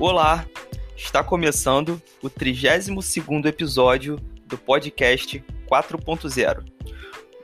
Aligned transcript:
Olá, 0.00 0.46
está 0.96 1.22
começando 1.22 2.00
o 2.22 2.30
32º 2.30 3.44
episódio 3.44 4.18
do 4.46 4.56
podcast 4.56 5.44
4.0. 5.70 6.64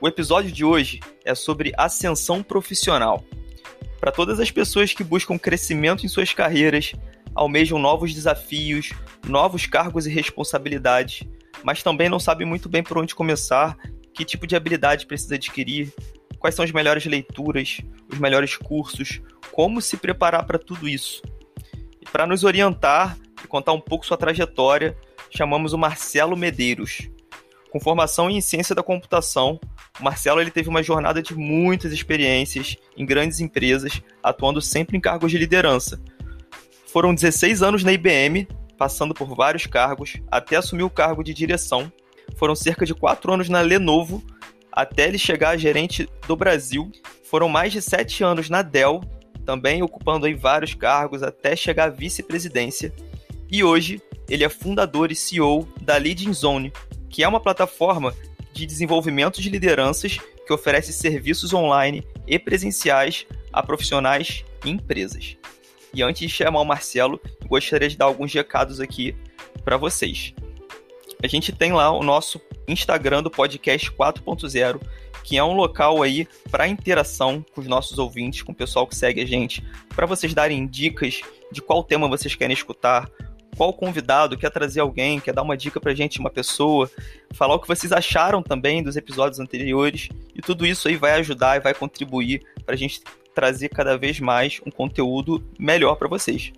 O 0.01 0.07
episódio 0.07 0.51
de 0.51 0.65
hoje 0.65 0.99
é 1.23 1.35
sobre 1.35 1.71
ascensão 1.77 2.41
profissional. 2.41 3.23
Para 3.99 4.11
todas 4.11 4.39
as 4.39 4.49
pessoas 4.49 4.91
que 4.91 5.03
buscam 5.03 5.37
crescimento 5.37 6.03
em 6.03 6.09
suas 6.09 6.33
carreiras, 6.33 6.93
almejam 7.35 7.77
novos 7.77 8.11
desafios, 8.11 8.91
novos 9.27 9.67
cargos 9.67 10.07
e 10.07 10.09
responsabilidades, 10.09 11.27
mas 11.63 11.83
também 11.83 12.09
não 12.09 12.19
sabem 12.19 12.47
muito 12.47 12.67
bem 12.67 12.81
por 12.81 12.97
onde 12.97 13.13
começar, 13.13 13.77
que 14.11 14.25
tipo 14.25 14.47
de 14.47 14.55
habilidade 14.55 15.05
precisa 15.05 15.35
adquirir, 15.35 15.93
quais 16.39 16.55
são 16.55 16.65
as 16.65 16.71
melhores 16.71 17.05
leituras, 17.05 17.81
os 18.11 18.17
melhores 18.17 18.57
cursos, 18.57 19.21
como 19.51 19.79
se 19.79 19.95
preparar 19.95 20.43
para 20.47 20.57
tudo 20.57 20.89
isso. 20.89 21.21
Para 22.11 22.25
nos 22.25 22.43
orientar 22.43 23.17
e 23.43 23.47
contar 23.47 23.73
um 23.73 23.81
pouco 23.81 24.05
sua 24.05 24.17
trajetória, 24.17 24.97
chamamos 25.29 25.73
o 25.73 25.77
Marcelo 25.77 26.35
Medeiros. 26.35 27.09
Com 27.69 27.79
formação 27.79 28.29
em 28.29 28.41
ciência 28.41 28.73
da 28.73 28.81
computação, 28.81 29.59
o 29.99 30.03
Marcelo 30.03 30.39
ele 30.39 30.51
teve 30.51 30.69
uma 30.69 30.81
jornada 30.81 31.21
de 31.21 31.35
muitas 31.35 31.91
experiências 31.91 32.77
em 32.95 33.05
grandes 33.05 33.39
empresas, 33.39 34.01
atuando 34.23 34.61
sempre 34.61 34.97
em 34.97 35.01
cargos 35.01 35.31
de 35.31 35.37
liderança. 35.37 36.01
Foram 36.87 37.13
16 37.13 37.61
anos 37.61 37.83
na 37.83 37.91
IBM, 37.91 38.47
passando 38.77 39.13
por 39.13 39.35
vários 39.35 39.65
cargos, 39.65 40.15
até 40.31 40.55
assumir 40.55 40.83
o 40.83 40.89
cargo 40.89 41.23
de 41.23 41.33
direção. 41.33 41.91
Foram 42.37 42.55
cerca 42.55 42.85
de 42.85 42.93
4 42.93 43.33
anos 43.33 43.49
na 43.49 43.61
Lenovo, 43.61 44.23
até 44.71 45.07
ele 45.07 45.17
chegar 45.17 45.49
a 45.49 45.57
gerente 45.57 46.07
do 46.27 46.35
Brasil. 46.35 46.89
Foram 47.23 47.49
mais 47.49 47.73
de 47.73 47.81
7 47.81 48.23
anos 48.23 48.49
na 48.49 48.61
Dell, 48.61 49.01
também 49.47 49.81
ocupando 49.81 50.25
aí 50.25 50.33
vários 50.33 50.73
cargos 50.73 51.23
até 51.23 51.55
chegar 51.55 51.85
à 51.85 51.89
vice-presidência. 51.89 52.93
E 53.49 53.63
hoje 53.63 54.01
ele 54.27 54.43
é 54.43 54.49
fundador 54.49 55.09
e 55.09 55.15
CEO 55.15 55.65
da 55.81 55.95
Leading 55.95 56.33
Zone, 56.33 56.73
que 57.09 57.23
é 57.23 57.27
uma 57.27 57.39
plataforma 57.39 58.13
de 58.51 58.65
desenvolvimento 58.65 59.41
de 59.41 59.49
lideranças 59.49 60.19
que 60.45 60.51
oferece 60.51 60.91
serviços 60.91 61.53
online 61.53 62.05
e 62.27 62.37
presenciais 62.37 63.25
a 63.53 63.63
profissionais 63.63 64.43
e 64.65 64.69
empresas. 64.69 65.37
E 65.93 66.03
antes 66.03 66.19
de 66.19 66.29
chamar 66.29 66.59
o 66.59 66.65
Marcelo, 66.65 67.17
gostaria 67.45 67.87
de 67.87 67.95
dar 67.95 68.05
alguns 68.05 68.33
recados 68.33 68.81
aqui 68.81 69.15
para 69.63 69.77
vocês. 69.77 70.33
A 71.23 71.27
gente 71.27 71.51
tem 71.51 71.73
lá 71.73 71.91
o 71.91 72.03
nosso 72.03 72.39
Instagram 72.67 73.23
do 73.23 73.31
podcast 73.31 73.91
4.0, 73.91 74.79
que 75.23 75.37
é 75.37 75.43
um 75.43 75.53
local 75.53 76.03
aí 76.03 76.27
para 76.51 76.67
interação 76.67 77.43
com 77.53 77.61
os 77.61 77.67
nossos 77.67 77.97
ouvintes, 77.97 78.43
com 78.43 78.51
o 78.51 78.55
pessoal 78.55 78.85
que 78.85 78.95
segue 78.95 79.21
a 79.21 79.25
gente, 79.25 79.65
para 79.95 80.05
vocês 80.05 80.33
darem 80.33 80.67
dicas 80.67 81.21
de 81.51 81.61
qual 81.61 81.83
tema 81.83 82.07
vocês 82.07 82.35
querem 82.35 82.53
escutar, 82.53 83.09
qual 83.57 83.73
convidado 83.73 84.37
quer 84.37 84.51
trazer 84.51 84.79
alguém, 84.79 85.19
quer 85.19 85.33
dar 85.33 85.41
uma 85.41 85.57
dica 85.57 85.81
pra 85.81 85.95
gente, 85.95 86.19
uma 86.19 86.29
pessoa, 86.29 86.89
falar 87.33 87.55
o 87.55 87.59
que 87.59 87.67
vocês 87.67 87.91
acharam 87.91 88.43
também 88.43 88.83
dos 88.83 88.95
episódios 88.95 89.39
anteriores, 89.39 90.09
e 90.35 90.41
tudo 90.41 90.67
isso 90.67 90.87
aí 90.87 90.95
vai 90.95 91.13
ajudar 91.13 91.57
e 91.57 91.61
vai 91.61 91.73
contribuir 91.73 92.45
pra 92.63 92.75
gente 92.75 93.01
trazer 93.33 93.69
cada 93.69 93.97
vez 93.97 94.19
mais 94.19 94.61
um 94.65 94.69
conteúdo 94.69 95.43
melhor 95.57 95.95
para 95.95 96.07
vocês. 96.07 96.53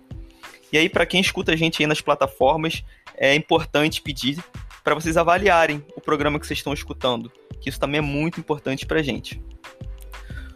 E 0.72 0.78
aí, 0.78 0.88
para 0.88 1.04
quem 1.04 1.20
escuta 1.20 1.52
a 1.52 1.56
gente 1.56 1.82
aí 1.82 1.86
nas 1.86 2.00
plataformas, 2.00 2.84
é 3.16 3.34
importante 3.34 4.02
pedir 4.02 4.42
para 4.82 4.94
vocês 4.94 5.16
avaliarem 5.16 5.84
o 5.96 6.00
programa 6.00 6.38
que 6.38 6.46
vocês 6.46 6.58
estão 6.58 6.72
escutando 6.72 7.30
que 7.60 7.68
isso 7.68 7.78
também 7.78 7.98
é 7.98 8.02
muito 8.02 8.40
importante 8.40 8.86
para 8.86 9.00
a 9.00 9.02
gente. 9.02 9.42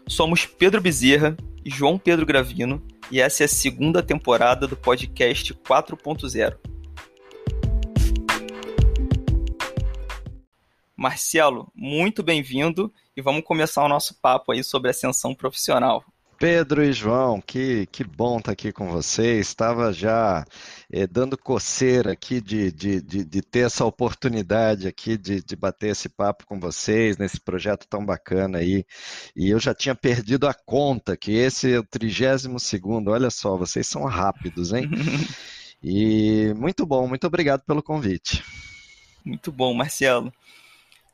Somos 0.08 0.46
Pedro 0.46 0.80
Bezerra 0.80 1.36
e 1.64 1.70
João 1.70 1.98
Pedro 1.98 2.26
Gravino, 2.26 2.82
e 3.10 3.20
essa 3.20 3.44
é 3.44 3.46
a 3.46 3.48
segunda 3.48 4.02
temporada 4.02 4.66
do 4.66 4.76
podcast 4.76 5.52
4.0. 5.54 6.56
Marcelo, 10.96 11.70
muito 11.74 12.22
bem-vindo 12.22 12.92
e 13.16 13.20
vamos 13.20 13.44
começar 13.44 13.84
o 13.84 13.88
nosso 13.88 14.14
papo 14.20 14.52
aí 14.52 14.64
sobre 14.64 14.90
ascensão 14.90 15.34
profissional. 15.34 16.02
Pedro 16.38 16.84
e 16.84 16.92
João, 16.92 17.40
que, 17.40 17.86
que 17.86 18.04
bom 18.04 18.38
estar 18.38 18.52
aqui 18.52 18.72
com 18.72 18.90
vocês. 18.90 19.46
Estava 19.46 19.92
já 19.92 20.44
eh, 20.92 21.06
dando 21.06 21.38
coceira 21.38 22.12
aqui 22.12 22.40
de, 22.40 22.70
de, 22.72 23.00
de, 23.00 23.24
de, 23.24 23.42
ter 23.42 23.66
essa 23.66 23.84
oportunidade 23.84 24.86
aqui 24.86 25.16
de, 25.16 25.42
de 25.42 25.56
bater 25.56 25.90
esse 25.90 26.08
papo 26.08 26.44
com 26.46 26.58
vocês 26.58 27.16
nesse 27.16 27.40
projeto 27.40 27.86
tão 27.88 28.04
bacana 28.04 28.58
aí. 28.58 28.84
E 29.36 29.48
eu 29.50 29.58
já 29.58 29.74
tinha 29.74 29.94
perdido 29.94 30.46
a 30.46 30.54
conta, 30.54 31.16
que 31.16 31.32
esse 31.32 31.72
é 31.72 31.78
o 31.78 31.84
32 31.84 32.62
segundo. 32.62 33.10
Olha 33.10 33.30
só, 33.30 33.56
vocês 33.56 33.86
são 33.86 34.04
rápidos, 34.04 34.72
hein? 34.72 34.90
E 35.86 36.54
muito 36.56 36.86
bom, 36.86 37.06
muito 37.06 37.26
obrigado 37.26 37.60
pelo 37.60 37.82
convite. 37.82 38.42
Muito 39.22 39.52
bom, 39.52 39.74
Marcelo. 39.74 40.32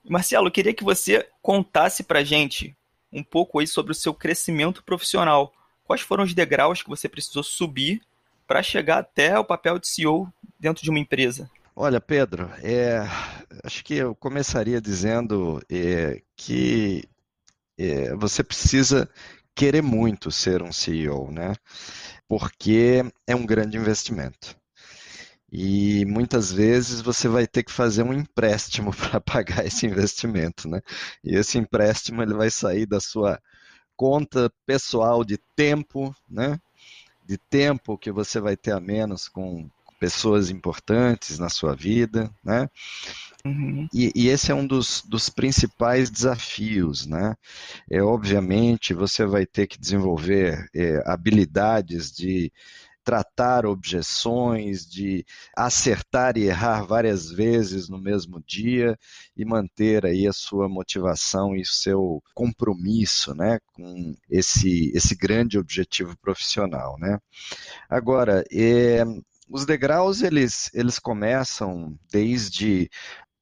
Marcelo, 0.09 0.47
eu 0.47 0.53
queria 0.53 0.73
que 0.73 0.85
você 0.85 1.29
contasse 1.43 2.05
pra 2.05 2.23
gente 2.23 2.77
um 3.13 3.23
pouco 3.23 3.59
aí 3.59 3.67
sobre 3.67 3.93
o 3.93 3.95
seu 3.95 4.15
crescimento 4.15 4.83
profissional. 4.85 5.53
Quais 5.85 6.01
foram 6.01 6.25
os 6.25 6.35
degraus 6.35 6.83
que 6.83 6.89
você 6.89 7.09
precisou 7.09 7.43
subir 7.43 8.01
para 8.47 8.63
chegar 8.63 8.99
até 8.99 9.39
o 9.39 9.45
papel 9.45 9.79
de 9.79 9.89
CEO 9.89 10.33
dentro 10.59 10.83
de 10.83 10.91
uma 10.91 10.99
empresa? 10.99 11.51
Olha, 11.75 12.01
Pedro, 12.01 12.51
é, 12.63 13.01
acho 13.65 13.83
que 13.85 13.95
eu 13.95 14.15
começaria 14.15 14.81
dizendo 14.81 15.63
é, 15.71 16.21
que 16.37 17.05
é, 17.79 18.15
você 18.15 18.45
precisa 18.45 19.09
querer 19.55 19.83
muito 19.83 20.31
ser 20.31 20.63
um 20.63 20.73
CEO, 20.73 21.31
né? 21.31 21.55
Porque 22.29 23.05
é 23.27 23.35
um 23.35 23.47
grande 23.47 23.77
investimento 23.77 24.60
e 25.53 26.05
muitas 26.07 26.53
vezes 26.53 27.01
você 27.01 27.29
vai 27.29 27.47
ter 27.47 27.65
que 27.65 27.73
fazer 27.73 28.03
um 28.03 28.13
empréstimo 28.13 28.93
para 28.95 29.21
pagar 29.21 29.67
esse 29.67 29.87
investimento, 29.87 30.69
né? 30.69 30.81
E 31.25 31.35
esse 31.35 31.59
empréstimo 31.59 32.23
ele 32.23 32.35
vai 32.35 32.51
sair 32.51 32.87
da 32.87 33.01
sua 33.01 33.41
conta 33.97 34.53
pessoal 34.65 35.25
de 35.25 35.37
tempo, 35.57 36.15
né? 36.29 36.61
De 37.27 37.37
tempo 37.37 37.99
que 37.99 38.11
você 38.11 38.41
vai 38.41 38.57
ter 38.57 38.73
a 38.73 38.81
menos 38.81 39.29
com 39.29 39.69
pessoas 40.01 40.49
importantes 40.49 41.39
na 41.39 41.51
sua 41.51 41.75
vida, 41.77 42.31
né? 42.43 42.69
Uhum. 43.45 43.89
E, 43.93 44.11
e, 44.15 44.29
esse 44.29 44.51
é 44.51 44.55
um 44.55 44.67
dos, 44.67 45.03
dos 45.03 45.29
principais 45.29 46.11
desafios, 46.11 47.07
né? 47.07 47.35
É, 47.91 48.03
obviamente, 48.03 48.95
você 48.95 49.25
vai 49.25 49.47
ter 49.47 49.67
que 49.67 49.79
desenvolver 49.79 50.69
é, 50.75 51.03
habilidades 51.07 52.11
de 52.11 52.53
tratar 53.05 53.67
objeções, 53.67 54.87
de 54.87 55.25
acertar 55.57 56.37
e 56.37 56.45
errar 56.45 56.85
várias 56.85 57.31
vezes 57.31 57.89
no 57.89 57.99
mesmo 57.99 58.43
dia 58.47 58.99
e 59.37 59.45
manter 59.45 60.07
aí 60.07 60.27
a 60.27 60.33
sua 60.33 60.69
motivação 60.69 61.57
e 61.57 61.65
seu 61.65 62.23
compromisso, 62.35 63.35
né, 63.35 63.59
com 63.73 64.15
esse 64.29 64.93
esse 64.95 65.15
grande 65.15 65.59
objetivo 65.59 66.17
profissional, 66.19 66.99
né? 66.99 67.19
Agora, 67.89 68.45
é, 68.53 69.05
os 69.49 69.67
degraus 69.67 70.23
eles 70.23 70.71
eles 70.75 70.99
começam 70.99 71.99
desde 72.11 72.91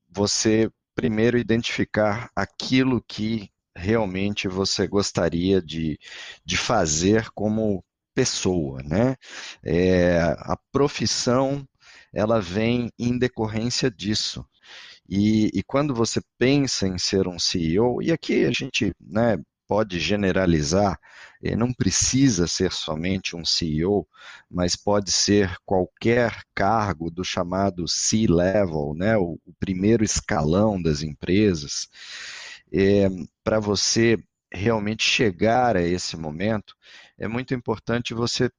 você 0.08 0.70
primeiro 0.94 1.38
identificar 1.38 2.30
aquilo 2.34 3.02
que 3.06 3.50
realmente 3.78 4.48
você 4.48 4.86
gostaria 4.88 5.62
de, 5.62 5.98
de 6.44 6.56
fazer 6.56 7.30
como 7.30 7.84
pessoa, 8.18 8.82
né? 8.82 9.14
É, 9.62 10.18
a 10.40 10.58
profissão 10.72 11.64
ela 12.12 12.40
vem 12.40 12.90
em 12.98 13.16
decorrência 13.16 13.88
disso. 13.88 14.44
E, 15.08 15.50
e, 15.54 15.62
quando 15.62 15.94
você 15.94 16.20
pensa 16.36 16.88
em 16.88 16.98
ser 16.98 17.28
um 17.28 17.38
CEO, 17.38 18.02
e 18.02 18.10
aqui 18.10 18.44
a 18.44 18.50
gente 18.50 18.92
né, 19.00 19.38
pode 19.68 20.00
generalizar, 20.00 20.98
eh, 21.42 21.54
não 21.54 21.72
precisa 21.72 22.48
ser 22.48 22.72
somente 22.72 23.36
um 23.36 23.44
CEO, 23.44 24.06
mas 24.50 24.74
pode 24.74 25.12
ser 25.12 25.56
qualquer 25.64 26.42
cargo 26.54 27.10
do 27.10 27.24
chamado 27.24 27.86
C-level, 27.86 28.94
né, 28.96 29.16
o, 29.16 29.38
o 29.46 29.52
primeiro 29.60 30.02
escalão 30.04 30.82
das 30.82 31.02
empresas. 31.02 31.88
É, 32.72 33.08
Para 33.44 33.60
você 33.60 34.18
realmente 34.52 35.04
chegar 35.04 35.76
a 35.76 35.82
esse 35.82 36.16
momento, 36.16 36.74
é 37.18 37.26
muito 37.26 37.54
importante 37.54 38.14
você 38.14 38.50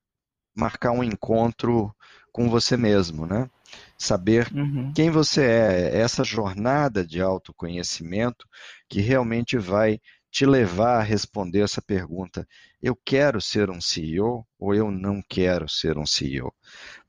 marcar 0.55 0.91
um 0.91 1.03
encontro 1.03 1.93
com 2.31 2.49
você 2.49 2.75
mesmo, 2.75 3.25
né? 3.25 3.49
Saber 3.97 4.51
uhum. 4.53 4.91
quem 4.93 5.09
você 5.09 5.43
é, 5.43 5.99
essa 5.99 6.23
jornada 6.23 7.05
de 7.05 7.21
autoconhecimento 7.21 8.47
que 8.89 8.99
realmente 8.99 9.57
vai 9.57 9.99
te 10.31 10.45
levar 10.45 10.99
a 10.99 11.03
responder 11.03 11.61
essa 11.61 11.81
pergunta: 11.81 12.47
eu 12.81 12.95
quero 12.95 13.41
ser 13.41 13.69
um 13.69 13.81
CEO 13.81 14.45
ou 14.59 14.75
eu 14.75 14.91
não 14.91 15.21
quero 15.27 15.67
ser 15.67 15.97
um 15.97 16.05
CEO? 16.05 16.53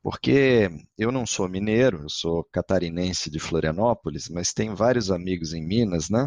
Porque 0.03 0.71
eu 0.97 1.13
não 1.13 1.27
sou 1.27 1.49
mineiro, 1.49 2.03
eu 2.05 2.09
sou 2.09 2.43
catarinense 2.45 3.31
de 3.31 3.39
Florianópolis, 3.39 4.29
mas 4.31 4.53
tenho 4.53 4.75
vários 4.75 5.11
amigos 5.11 5.53
em 5.53 5.63
Minas, 5.63 6.09
né? 6.09 6.27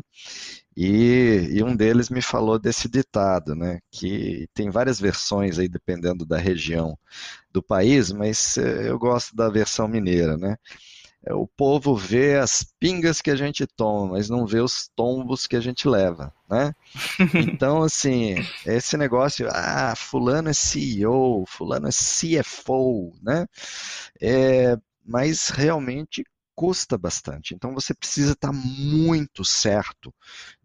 E, 0.78 1.50
e, 1.52 1.64
um 1.64 1.76
deles 1.76 2.10
me 2.10 2.22
falou 2.22 2.60
desse 2.60 2.88
ditado, 2.90 3.56
né? 3.56 3.80
Que 3.92 4.48
tem 4.54 4.70
várias 4.70 5.00
versões 5.00 5.60
aí 5.60 5.68
dependendo 5.68 6.26
da 6.26 6.38
região 6.38 6.98
do 7.52 7.62
país, 7.64 8.12
mas 8.12 8.58
eh, 8.58 8.90
eu 8.90 9.00
gosto 9.00 9.36
da 9.36 9.50
versão 9.50 9.88
mineira, 9.88 10.38
né? 10.38 10.58
É, 11.26 11.34
o 11.34 11.48
povo 11.48 11.96
vê 11.96 12.38
as 12.38 12.66
pingas 12.80 13.22
que 13.22 13.32
a 13.32 13.36
gente 13.36 13.66
toma, 13.66 14.14
mas 14.14 14.30
não 14.30 14.46
vê 14.46 14.60
os 14.60 14.90
tombos 14.96 15.48
que 15.48 15.56
a 15.56 15.62
gente 15.62 15.88
leva, 15.88 16.34
né? 16.50 16.76
Então, 17.56 17.82
assim, 17.84 18.36
esse 18.66 18.98
negócio, 18.98 19.48
ah, 19.50 19.94
fulano 19.96 20.50
é 20.50 20.54
CEO, 20.54 21.46
fulano 21.48 21.88
é 21.88 21.92
CFO, 21.92 23.14
né? 23.22 23.48
É, 24.22 24.78
mas 25.06 25.50
realmente 25.50 26.26
custa 26.56 26.98
bastante. 26.98 27.56
Então, 27.56 27.74
você 27.74 27.94
precisa 27.94 28.34
estar 28.34 28.52
muito 28.52 29.46
certo 29.46 30.14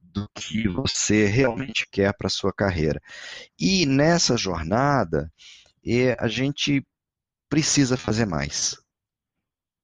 do 0.02 0.28
que 0.34 0.68
você 0.68 1.26
realmente 1.26 1.86
quer 1.90 2.12
para 2.14 2.26
a 2.26 2.30
sua 2.30 2.52
carreira. 2.52 3.00
E 3.58 3.86
nessa 3.86 4.36
jornada, 4.36 5.32
é, 5.86 6.16
a 6.18 6.26
gente 6.26 6.84
precisa 7.48 7.96
fazer 7.96 8.26
mais 8.26 8.76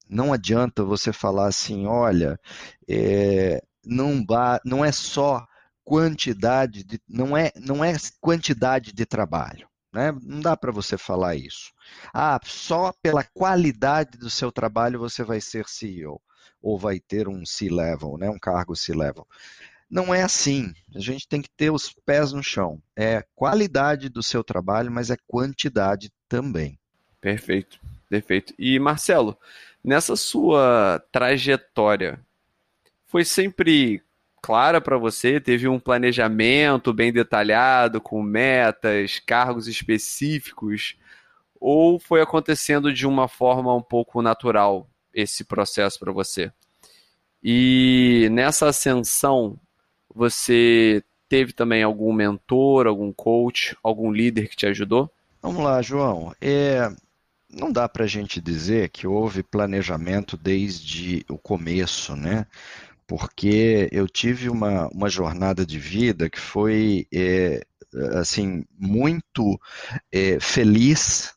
não 0.09 0.33
adianta 0.33 0.83
você 0.83 1.11
falar 1.11 1.47
assim, 1.47 1.85
olha, 1.85 2.39
é, 2.87 3.61
não, 3.85 4.25
não 4.63 4.83
é 4.83 4.91
só 4.91 5.45
quantidade 5.83 6.83
de, 6.83 6.99
não 7.07 7.37
é, 7.37 7.51
não 7.55 7.83
é 7.83 7.95
quantidade 8.19 8.91
de 8.91 9.05
trabalho. 9.05 9.67
Né? 9.93 10.11
Não 10.23 10.41
dá 10.41 10.57
para 10.57 10.73
você 10.73 10.97
falar 10.97 11.35
isso. 11.35 11.71
Ah, 12.13 12.37
só 12.43 12.93
pela 13.01 13.23
qualidade 13.23 14.17
do 14.17 14.29
seu 14.29 14.51
trabalho 14.51 14.99
você 14.99 15.23
vai 15.23 15.39
ser 15.39 15.69
CEO 15.69 16.21
ou 16.61 16.77
vai 16.77 16.99
ter 16.99 17.29
um 17.29 17.45
C-level, 17.45 18.17
né? 18.17 18.29
um 18.29 18.39
cargo 18.39 18.75
C-level. 18.75 19.25
Não 19.89 20.13
é 20.13 20.23
assim. 20.23 20.73
A 20.93 20.99
gente 20.99 21.27
tem 21.27 21.41
que 21.41 21.49
ter 21.55 21.71
os 21.71 21.93
pés 22.05 22.33
no 22.33 22.43
chão. 22.43 22.81
É 22.95 23.23
qualidade 23.35 24.09
do 24.09 24.21
seu 24.21 24.43
trabalho, 24.43 24.91
mas 24.91 25.09
é 25.09 25.15
quantidade 25.27 26.11
também. 26.27 26.77
Perfeito, 27.21 27.79
perfeito. 28.09 28.53
E 28.59 28.77
Marcelo, 28.79 29.37
Nessa 29.85 30.15
sua 30.15 30.99
trajetória, 31.11 32.19
foi 33.05 33.23
sempre 33.23 34.01
clara 34.41 34.81
para 34.81 34.97
você? 34.97 35.39
Teve 35.39 35.67
um 35.67 35.79
planejamento 35.79 36.91
bem 36.91 37.13
detalhado, 37.13 38.01
com 38.01 38.19
metas, 38.23 39.19
cargos 39.19 39.67
específicos? 39.67 40.95
Ou 41.61 41.99
foi 41.99 42.19
acontecendo 42.19 42.91
de 42.91 43.05
uma 43.05 43.27
forma 43.27 43.75
um 43.75 43.81
pouco 43.81 44.23
natural 44.23 44.89
esse 45.13 45.43
processo 45.43 45.99
para 45.99 46.11
você? 46.11 46.51
E 47.43 48.27
nessa 48.31 48.67
ascensão, 48.67 49.55
você 50.11 51.03
teve 51.29 51.53
também 51.53 51.83
algum 51.83 52.11
mentor, 52.11 52.87
algum 52.87 53.13
coach, 53.13 53.77
algum 53.83 54.11
líder 54.11 54.47
que 54.47 54.55
te 54.55 54.65
ajudou? 54.65 55.11
Vamos 55.43 55.63
lá, 55.63 55.79
João. 55.83 56.33
É, 56.41 56.91
não 57.55 57.71
dá 57.71 57.87
para 57.87 58.03
a 58.03 58.07
gente 58.07 58.41
dizer 58.41 58.89
que 58.89 59.07
houve 59.07 59.41
planejamento 59.41 60.35
desde 60.37 61.25
o 61.29 61.37
começo, 61.37 62.15
né? 62.15 62.45
Porque 63.07 63.87
eu 63.91 64.07
tive 64.07 64.49
uma, 64.49 64.87
uma 64.89 65.09
jornada 65.09 65.65
de 65.65 65.79
vida 65.79 66.29
que 66.29 66.39
foi 66.39 67.07
é, 67.13 67.65
assim 68.19 68.65
muito 68.77 69.59
é, 70.11 70.39
feliz 70.39 71.33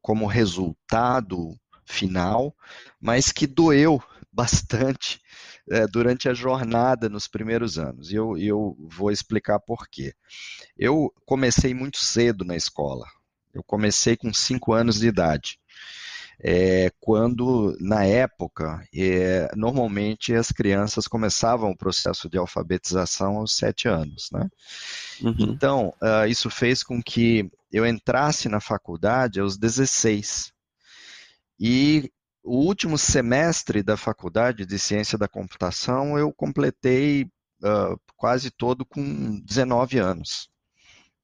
como 0.00 0.26
resultado 0.26 1.54
final, 1.84 2.54
mas 3.00 3.30
que 3.30 3.46
doeu 3.46 4.02
bastante 4.32 5.20
é, 5.68 5.86
durante 5.86 6.28
a 6.28 6.34
jornada 6.34 7.08
nos 7.08 7.28
primeiros 7.28 7.78
anos. 7.78 8.10
E 8.10 8.14
eu, 8.14 8.36
eu 8.38 8.76
vou 8.88 9.10
explicar 9.10 9.60
por 9.60 9.88
quê. 9.88 10.14
Eu 10.76 11.12
comecei 11.26 11.74
muito 11.74 11.98
cedo 11.98 12.44
na 12.44 12.56
escola, 12.56 13.06
eu 13.54 13.62
comecei 13.62 14.16
com 14.16 14.32
5 14.32 14.72
anos 14.72 15.00
de 15.00 15.08
idade. 15.08 15.58
É, 16.42 16.90
quando, 16.98 17.76
na 17.78 18.04
época, 18.04 18.82
é, 18.94 19.50
normalmente 19.54 20.34
as 20.34 20.50
crianças 20.50 21.06
começavam 21.06 21.70
o 21.70 21.76
processo 21.76 22.30
de 22.30 22.38
alfabetização 22.38 23.36
aos 23.36 23.54
7 23.56 23.88
anos. 23.88 24.30
Né? 24.32 24.48
Uhum. 25.20 25.34
Então, 25.38 25.94
uh, 26.00 26.26
isso 26.26 26.48
fez 26.48 26.82
com 26.82 27.02
que 27.02 27.50
eu 27.70 27.86
entrasse 27.86 28.48
na 28.48 28.58
faculdade 28.58 29.38
aos 29.38 29.58
16. 29.58 30.50
E 31.58 32.10
o 32.42 32.56
último 32.56 32.96
semestre 32.96 33.82
da 33.82 33.98
faculdade 33.98 34.64
de 34.64 34.78
ciência 34.78 35.18
da 35.18 35.28
computação 35.28 36.18
eu 36.18 36.32
completei 36.32 37.24
uh, 37.24 38.00
quase 38.16 38.50
todo 38.50 38.86
com 38.86 39.38
19 39.44 39.98
anos 39.98 40.48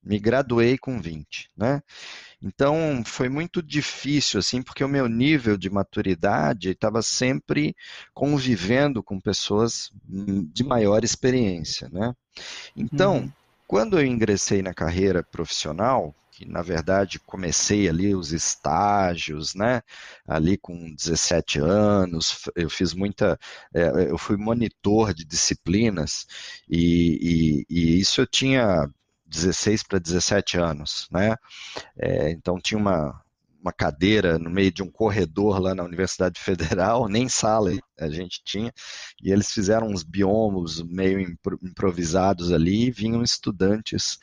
me 0.06 0.20
graduei 0.20 0.78
com 0.78 1.00
20, 1.00 1.50
né? 1.56 1.82
Então 2.40 3.02
foi 3.04 3.28
muito 3.28 3.60
difícil 3.60 4.38
assim, 4.38 4.62
porque 4.62 4.84
o 4.84 4.88
meu 4.88 5.08
nível 5.08 5.56
de 5.56 5.68
maturidade 5.68 6.70
estava 6.70 7.02
sempre 7.02 7.74
convivendo 8.14 9.02
com 9.02 9.20
pessoas 9.20 9.90
de 10.04 10.62
maior 10.62 11.02
experiência, 11.02 11.88
né? 11.90 12.14
Então, 12.76 13.16
uhum. 13.16 13.32
quando 13.66 13.98
eu 13.98 14.06
ingressei 14.06 14.62
na 14.62 14.72
carreira 14.72 15.24
profissional, 15.24 16.14
que 16.30 16.46
na 16.46 16.62
verdade 16.62 17.18
comecei 17.18 17.88
ali 17.88 18.14
os 18.14 18.30
estágios, 18.32 19.54
né? 19.54 19.82
Ali 20.28 20.56
com 20.56 20.94
17 20.94 21.58
anos, 21.58 22.48
eu 22.54 22.70
fiz 22.70 22.92
muita, 22.92 23.38
é, 23.74 24.10
eu 24.10 24.18
fui 24.18 24.36
monitor 24.36 25.12
de 25.12 25.24
disciplinas 25.24 26.26
e, 26.68 27.64
e, 27.68 27.96
e 27.96 28.00
isso 28.00 28.20
eu 28.20 28.26
tinha 28.26 28.88
16 29.26 29.82
para 29.82 29.99
17 29.99 30.58
anos, 30.58 31.08
né? 31.11 31.37
É, 31.99 32.31
então 32.31 32.61
tinha 32.61 32.78
uma, 32.78 33.23
uma 33.67 33.73
cadeira 33.73 34.38
no 34.38 34.49
meio 34.49 34.70
de 34.70 34.81
um 34.81 34.90
corredor 34.90 35.58
lá 35.58 35.75
na 35.75 35.82
Universidade 35.82 36.38
Federal, 36.40 37.08
nem 37.08 37.28
sala 37.28 37.73
a 37.99 38.08
gente 38.08 38.43
tinha, 38.44 38.73
e 39.23 39.32
eles 39.32 39.50
fizeram 39.50 39.88
uns 39.88 40.05
biomos 40.05 40.82
meio 40.82 41.20
improvisados 41.62 42.52
ali, 42.52 42.87
e 42.87 42.90
vinham 42.90 43.23
estudantes, 43.23 44.19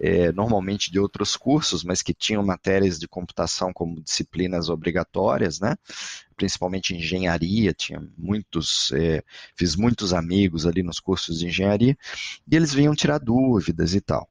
é, 0.00 0.32
normalmente 0.32 0.90
de 0.90 0.98
outros 0.98 1.36
cursos, 1.36 1.84
mas 1.84 2.00
que 2.02 2.14
tinham 2.14 2.44
matérias 2.44 2.98
de 2.98 3.06
computação 3.06 3.72
como 3.72 4.00
disciplinas 4.00 4.70
obrigatórias, 4.70 5.60
né? 5.60 5.76
principalmente 6.36 6.94
engenharia, 6.94 7.72
tinha 7.72 8.00
muitos, 8.16 8.92
é, 8.92 9.22
fiz 9.56 9.74
muitos 9.74 10.12
amigos 10.12 10.66
ali 10.66 10.82
nos 10.82 11.00
cursos 11.00 11.38
de 11.38 11.46
engenharia, 11.46 11.96
e 12.50 12.56
eles 12.56 12.72
vinham 12.72 12.94
tirar 12.94 13.18
dúvidas 13.18 13.94
e 13.94 14.00
tal. 14.00 14.28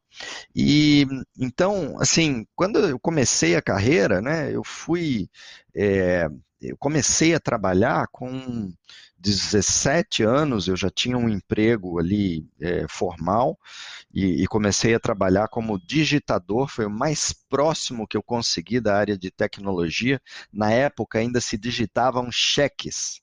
E 0.55 1.05
então, 1.37 1.95
assim, 1.99 2.45
quando 2.55 2.79
eu 2.79 2.99
comecei 2.99 3.55
a 3.55 3.61
carreira, 3.61 4.21
né, 4.21 4.53
eu 4.53 4.63
fui, 4.63 5.29
é, 5.75 6.27
eu 6.61 6.77
comecei 6.77 7.35
a 7.35 7.39
trabalhar 7.39 8.07
com 8.11 8.71
17 9.17 10.23
anos, 10.23 10.67
eu 10.67 10.75
já 10.75 10.89
tinha 10.89 11.17
um 11.17 11.27
emprego 11.29 11.99
ali 11.99 12.47
é, 12.61 12.85
formal 12.87 13.57
e, 14.13 14.43
e, 14.43 14.47
comecei 14.47 14.93
a 14.93 14.99
trabalhar 14.99 15.47
como 15.47 15.79
digitador, 15.79 16.67
foi 16.69 16.85
o 16.85 16.89
mais 16.91 17.33
próximo 17.49 18.07
que 18.07 18.15
eu 18.15 18.23
consegui 18.23 18.79
da 18.79 18.95
área 18.95 19.17
de 19.17 19.31
tecnologia. 19.31 20.21
Na 20.53 20.71
época 20.71 21.19
ainda 21.19 21.41
se 21.41 21.57
digitavam 21.57 22.29
cheques. 22.31 23.21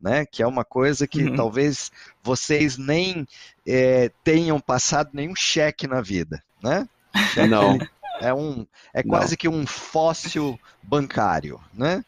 Né, 0.00 0.24
que 0.24 0.42
é 0.42 0.46
uma 0.46 0.64
coisa 0.64 1.06
que 1.06 1.24
uhum. 1.24 1.36
talvez 1.36 1.92
vocês 2.22 2.78
nem 2.78 3.28
é, 3.66 4.10
tenham 4.24 4.58
passado 4.58 5.10
nenhum 5.12 5.36
cheque 5.36 5.86
na 5.86 6.00
vida, 6.00 6.42
né? 6.62 6.88
Cheque, 7.34 7.46
Não. 7.48 7.78
É, 8.18 8.32
um, 8.32 8.66
é 8.94 9.02
quase 9.02 9.32
Não. 9.32 9.36
que 9.36 9.48
um 9.48 9.66
fóssil 9.66 10.58
bancário, 10.82 11.60
né? 11.72 12.04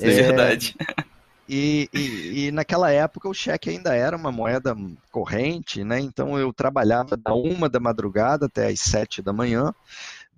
É, 0.00 0.08
é 0.08 0.10
verdade. 0.10 0.74
E, 1.50 1.88
e, 1.94 2.46
e, 2.46 2.52
naquela 2.52 2.90
época 2.90 3.26
o 3.26 3.32
cheque 3.32 3.70
ainda 3.70 3.94
era 3.94 4.14
uma 4.14 4.30
moeda 4.30 4.76
corrente, 5.10 5.82
né? 5.82 5.98
Então 5.98 6.38
eu 6.38 6.52
trabalhava 6.52 7.16
da 7.16 7.32
uma 7.32 7.70
da 7.70 7.80
madrugada 7.80 8.44
até 8.44 8.66
as 8.66 8.80
sete 8.80 9.22
da 9.22 9.32
manhã, 9.32 9.74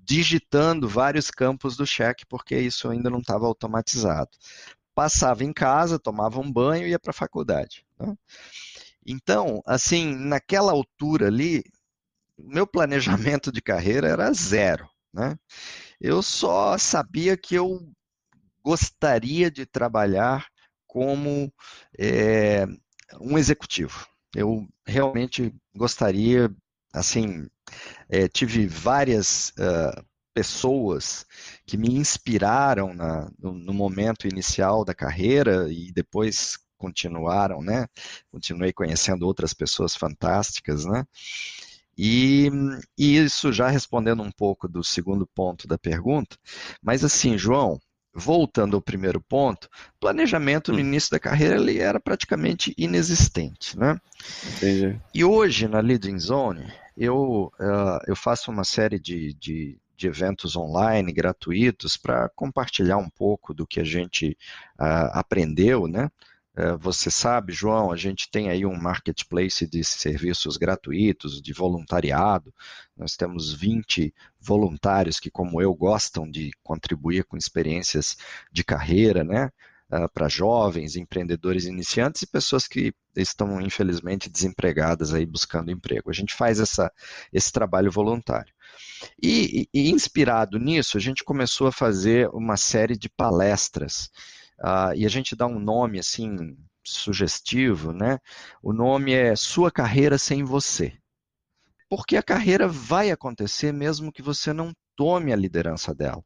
digitando 0.05 0.89
vários 0.89 1.29
campos 1.29 1.77
do 1.77 1.85
cheque, 1.85 2.25
porque 2.25 2.57
isso 2.57 2.89
ainda 2.89 3.11
não 3.11 3.19
estava 3.19 3.45
automatizado. 3.45 4.31
Passava 4.95 5.45
em 5.45 5.53
casa, 5.53 5.99
tomava 5.99 6.41
um 6.41 6.51
banho 6.51 6.87
e 6.87 6.91
ia 6.91 6.99
para 6.99 7.11
a 7.11 7.15
faculdade. 7.15 7.85
Né? 7.99 8.15
Então, 9.07 9.63
assim, 9.67 10.15
naquela 10.15 10.73
altura 10.73 11.29
ali, 11.29 11.63
meu 12.39 12.67
planejamento 12.67 13.51
de 13.53 13.61
carreira 13.63 14.09
era 14.09 14.33
zero. 14.33 14.89
Né? 15.13 15.37
Eu 16.01 16.23
só 16.23 16.79
sabia 16.79 17.37
que 17.37 17.55
eu 17.55 17.93
gostaria 18.63 19.51
de 19.51 19.67
trabalhar 19.67 20.47
como 20.87 21.53
é, 21.99 22.67
um 23.21 23.39
executivo. 23.39 24.07
Eu 24.35 24.69
realmente 24.87 25.53
gostaria 25.75 26.51
assim, 26.93 27.49
é, 28.09 28.29
tive 28.29 28.67
várias 28.67 29.51
uh, 29.51 30.05
pessoas 30.35 31.27
que 31.67 31.77
me 31.77 31.95
inspiraram 31.95 32.95
na, 32.95 33.31
no, 33.39 33.53
no, 33.53 33.73
momento 33.75 34.27
inicial 34.27 34.85
da 34.85 34.95
carreira 34.95 35.73
e 35.73 35.93
depois 35.93 36.59
continuaram, 36.79 37.61
né? 37.61 37.87
Continuei 38.31 38.73
conhecendo 38.73 39.27
outras 39.27 39.53
pessoas 39.53 39.95
fantásticas, 39.95 40.85
né? 40.85 41.05
E, 41.97 42.51
e 42.97 43.19
isso 43.19 43.53
já 43.53 43.69
respondendo 43.69 44.23
um 44.23 44.31
pouco 44.31 44.67
do 44.67 44.83
segundo 44.83 45.27
ponto 45.27 45.69
da 45.69 45.77
pergunta, 45.77 46.37
mas 46.83 47.05
assim, 47.05 47.37
João, 47.37 47.79
voltando 48.15 48.75
ao 48.75 48.83
primeiro 48.83 49.21
ponto, 49.21 49.69
planejamento 50.01 50.73
no 50.73 50.79
hum. 50.79 50.81
início 50.81 51.11
da 51.11 51.19
carreira 51.19 51.57
ele 51.57 51.79
era 51.79 52.01
praticamente 52.01 52.75
inexistente, 52.79 53.79
né? 53.79 54.01
Entendi. 54.57 54.99
E 55.15 55.25
hoje 55.25 55.69
na 55.69 55.81
Leading 55.81 56.19
Zone 56.19 56.73
eu, 56.97 57.53
uh, 57.59 57.99
eu 58.07 58.17
faço 58.17 58.51
uma 58.51 58.65
série 58.65 58.99
de, 58.99 59.35
de, 59.35 59.79
de 60.01 60.07
eventos 60.07 60.57
online 60.57 61.13
gratuitos 61.13 61.99
para 61.99 62.31
compartilhar 62.31 62.97
um 62.97 63.11
pouco 63.11 63.53
do 63.53 63.67
que 63.67 63.79
a 63.79 63.85
gente 63.85 64.37
uh, 64.81 65.13
aprendeu, 65.13 65.87
né? 65.87 66.11
É, 66.57 66.77
você 66.77 67.11
sabe, 67.11 67.53
João, 67.53 67.93
a 67.93 67.97
gente 67.97 68.29
tem 68.29 68.51
aí 68.51 68.67
um 68.67 68.75
marketplace 68.77 69.67
de 69.69 69.85
serviços 69.85 70.57
gratuitos, 70.57 71.41
de 71.41 71.53
voluntariado. 71.53 72.53
Nós 72.97 73.15
temos 73.15 73.53
20 73.53 74.13
voluntários 74.41 75.21
que, 75.21 75.31
como 75.31 75.63
eu, 75.63 75.73
gostam 75.75 76.29
de 76.29 76.51
contribuir 76.63 77.25
com 77.25 77.37
experiências 77.37 78.17
de 78.51 78.65
carreira, 78.65 79.23
né? 79.23 79.51
Uh, 79.93 80.09
para 80.13 80.29
jovens, 80.29 80.97
empreendedores 80.97 81.65
iniciantes 81.67 82.23
e 82.23 82.27
pessoas 82.27 82.67
que 82.67 82.95
estão, 83.17 83.61
infelizmente, 83.61 84.31
desempregadas 84.31 85.13
aí 85.13 85.27
buscando 85.27 85.71
emprego. 85.71 86.11
A 86.11 86.15
gente 86.15 86.35
faz 86.35 86.59
essa, 86.61 86.93
esse 87.33 87.53
trabalho 87.53 87.91
voluntário. 87.91 88.53
E, 89.23 89.69
e, 89.73 89.91
inspirado 89.91 90.59
nisso, 90.59 90.97
a 90.97 91.01
gente 91.01 91.25
começou 91.25 91.67
a 91.67 91.73
fazer 91.73 92.29
uma 92.31 92.57
série 92.57 92.97
de 92.97 93.09
palestras 93.09 94.11
Uh, 94.61 94.93
e 94.95 95.07
a 95.07 95.09
gente 95.09 95.35
dá 95.35 95.47
um 95.47 95.59
nome 95.59 95.99
assim 95.99 96.57
sugestivo, 96.85 97.93
né? 97.93 98.19
O 98.63 98.73
nome 98.73 99.13
é 99.13 99.35
Sua 99.35 99.71
Carreira 99.71 100.19
Sem 100.19 100.45
Você. 100.45 100.93
Porque 101.89 102.17
a 102.17 102.23
carreira 102.23 102.69
vai 102.69 103.11
acontecer 103.11 103.73
mesmo 103.73 104.13
que 104.13 104.23
você 104.23 104.53
não 104.53 104.73
tome 104.95 105.33
a 105.33 105.37
liderança 105.37 105.95
dela. 105.95 106.23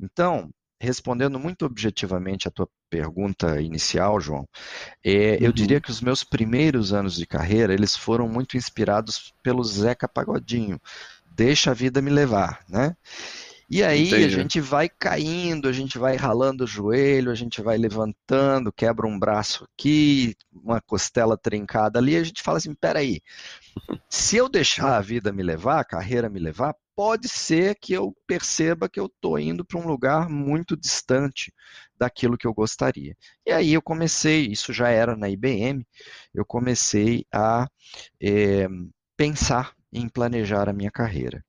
Então, 0.00 0.50
respondendo 0.80 1.38
muito 1.38 1.66
objetivamente 1.66 2.48
a 2.48 2.50
tua 2.50 2.68
pergunta 2.90 3.60
inicial, 3.60 4.18
João, 4.18 4.48
é, 5.04 5.32
uhum. 5.32 5.38
eu 5.40 5.52
diria 5.52 5.80
que 5.80 5.90
os 5.90 6.00
meus 6.00 6.24
primeiros 6.24 6.92
anos 6.92 7.14
de 7.16 7.26
carreira, 7.26 7.74
eles 7.74 7.94
foram 7.94 8.28
muito 8.28 8.56
inspirados 8.56 9.32
pelo 9.42 9.62
Zeca 9.62 10.08
Pagodinho. 10.08 10.80
Deixa 11.34 11.72
a 11.72 11.74
vida 11.74 12.00
me 12.00 12.10
levar, 12.10 12.64
né? 12.68 12.96
E 13.68 13.82
aí 13.82 14.08
Entendi. 14.08 14.24
a 14.24 14.28
gente 14.28 14.60
vai 14.60 14.88
caindo, 14.88 15.68
a 15.68 15.72
gente 15.72 15.98
vai 15.98 16.16
ralando 16.16 16.64
o 16.64 16.66
joelho, 16.66 17.30
a 17.30 17.34
gente 17.34 17.62
vai 17.62 17.78
levantando, 17.78 18.72
quebra 18.72 19.06
um 19.06 19.18
braço 19.18 19.64
aqui, 19.64 20.36
uma 20.52 20.80
costela 20.80 21.36
trincada 21.36 21.98
ali, 21.98 22.16
a 22.16 22.22
gente 22.22 22.42
fala 22.42 22.58
assim, 22.58 22.74
peraí, 22.74 23.20
se 24.08 24.36
eu 24.36 24.48
deixar 24.48 24.96
a 24.96 25.00
vida 25.00 25.32
me 25.32 25.42
levar, 25.42 25.80
a 25.80 25.84
carreira 25.84 26.28
me 26.28 26.38
levar, 26.38 26.74
pode 26.94 27.28
ser 27.28 27.74
que 27.80 27.92
eu 27.92 28.14
perceba 28.26 28.88
que 28.88 29.00
eu 29.00 29.06
estou 29.06 29.38
indo 29.38 29.64
para 29.64 29.80
um 29.80 29.86
lugar 29.86 30.28
muito 30.28 30.76
distante 30.76 31.52
daquilo 31.98 32.38
que 32.38 32.46
eu 32.46 32.54
gostaria. 32.54 33.16
E 33.44 33.50
aí 33.50 33.72
eu 33.72 33.82
comecei, 33.82 34.46
isso 34.46 34.72
já 34.72 34.88
era 34.90 35.16
na 35.16 35.28
IBM, 35.28 35.84
eu 36.32 36.44
comecei 36.44 37.26
a 37.32 37.66
é, 38.22 38.68
pensar 39.16 39.73
em 39.94 40.08
planejar 40.08 40.68
a 40.68 40.72
minha 40.72 40.90
carreira. 40.90 41.44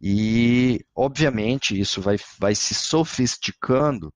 E, 0.00 0.84
obviamente, 0.94 1.78
isso 1.78 2.02
vai, 2.02 2.18
vai 2.38 2.54
se 2.54 2.74
sofisticando 2.74 4.08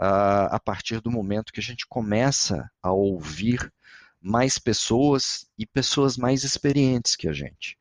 uh, 0.00 0.52
a 0.52 0.60
partir 0.62 1.00
do 1.00 1.10
momento 1.10 1.52
que 1.52 1.60
a 1.60 1.62
gente 1.62 1.86
começa 1.88 2.70
a 2.82 2.92
ouvir 2.92 3.72
mais 4.20 4.58
pessoas 4.58 5.46
e 5.58 5.66
pessoas 5.66 6.16
mais 6.16 6.44
experientes 6.44 7.16
que 7.16 7.28
a 7.28 7.32
gente. 7.32 7.78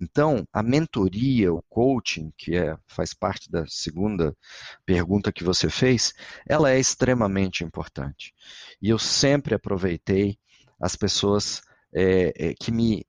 Então, 0.00 0.44
a 0.52 0.62
mentoria, 0.62 1.52
o 1.52 1.62
coaching, 1.68 2.32
que 2.36 2.56
é, 2.56 2.76
faz 2.88 3.14
parte 3.14 3.48
da 3.48 3.64
segunda 3.68 4.36
pergunta 4.84 5.30
que 5.30 5.44
você 5.44 5.70
fez, 5.70 6.12
ela 6.48 6.70
é 6.70 6.80
extremamente 6.80 7.62
importante. 7.62 8.34
E 8.80 8.88
eu 8.88 8.98
sempre 8.98 9.54
aproveitei 9.54 10.38
as 10.80 10.96
pessoas 10.96 11.62
é, 11.94 12.32
é, 12.48 12.54
que 12.54 12.72
me 12.72 13.06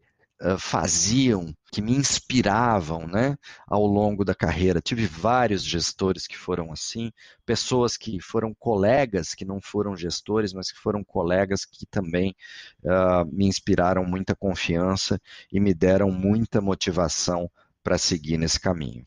faziam, 0.60 1.54
que 1.72 1.82
me 1.82 1.94
inspiravam 1.94 3.08
né, 3.08 3.38
ao 3.68 3.86
longo 3.86 4.24
da 4.24 4.36
carreira. 4.36 4.82
Tive 4.82 5.08
vários 5.08 5.64
gestores 5.64 6.28
que 6.28 6.38
foram 6.38 6.72
assim, 6.72 7.12
pessoas 7.46 7.98
que 7.98 8.20
foram 8.20 8.54
colegas, 8.54 9.34
que 9.34 9.46
não 9.46 9.60
foram 9.62 9.96
gestores, 9.96 10.54
mas 10.54 10.72
que 10.72 10.78
foram 10.78 11.04
colegas 11.04 11.66
que 11.66 11.86
também 11.86 12.36
uh, 12.84 13.26
me 13.32 13.48
inspiraram 13.48 14.06
muita 14.06 14.36
confiança 14.36 15.20
e 15.52 15.60
me 15.60 15.74
deram 15.74 16.12
muita 16.12 16.62
motivação 16.62 17.50
para 17.84 17.98
seguir 17.98 18.38
nesse 18.38 18.60
caminho. 18.60 19.06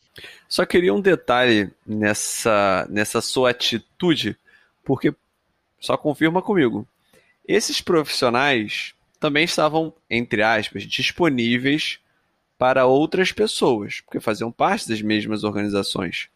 Só 0.49 0.67
queria 0.67 0.93
um 0.93 1.01
detalhe 1.01 1.71
nessa, 1.87 2.87
nessa 2.91 3.21
sua 3.21 3.51
atitude, 3.51 4.37
porque 4.85 5.15
só 5.79 5.97
confirma 5.97 6.43
comigo. 6.43 6.87
Esses 7.47 7.81
profissionais 7.81 8.96
também 9.27 9.43
estavam, 9.43 9.93
entre 10.09 10.41
aspas, 10.41 10.85
disponíveis 10.85 11.99
para 12.57 12.87
outras 12.87 13.33
pessoas, 13.33 14.01
porque 14.01 14.21
faziam 14.21 14.53
parte 14.53 14.89
das 14.89 15.03
mesmas 15.03 15.43
organizações. 15.43 16.29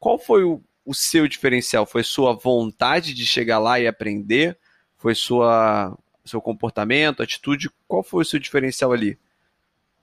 Qual 0.00 0.18
foi 0.18 0.42
o, 0.42 0.60
o 0.84 0.92
seu 0.92 1.28
diferencial? 1.28 1.86
Foi 1.86 2.02
sua 2.02 2.32
vontade 2.32 3.14
de 3.14 3.24
chegar 3.24 3.60
lá 3.60 3.78
e 3.78 3.86
aprender? 3.86 4.58
Foi 4.98 5.14
sua 5.14 5.96
seu 6.24 6.40
comportamento, 6.40 7.22
atitude? 7.22 7.70
Qual 7.86 8.02
foi 8.02 8.22
o 8.22 8.24
seu 8.24 8.40
diferencial 8.40 8.92
ali? 8.92 9.16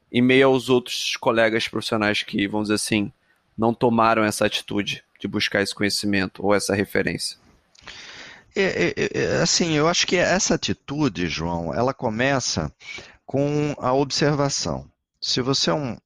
Em 0.09 0.21
meio 0.21 0.47
aos 0.47 0.69
outros 0.69 1.17
colegas 1.17 1.67
profissionais 1.67 2.23
que, 2.23 2.47
vamos 2.47 2.67
dizer 2.67 2.75
assim, 2.75 3.11
não 3.57 3.73
tomaram 3.73 4.23
essa 4.23 4.45
atitude 4.45 5.03
de 5.19 5.27
buscar 5.27 5.61
esse 5.61 5.75
conhecimento 5.75 6.45
ou 6.45 6.55
essa 6.55 6.73
referência? 6.73 7.37
É, 8.55 8.61
é, 8.61 8.93
é, 8.97 9.23
é, 9.23 9.41
assim, 9.41 9.73
eu 9.73 9.87
acho 9.87 10.07
que 10.07 10.15
essa 10.15 10.55
atitude, 10.55 11.27
João, 11.27 11.73
ela 11.73 11.93
começa 11.93 12.73
com 13.25 13.75
a 13.77 13.93
observação. 13.93 14.89
Se 15.21 15.41
você 15.41 15.69
é 15.69 15.73
um, 15.73 15.97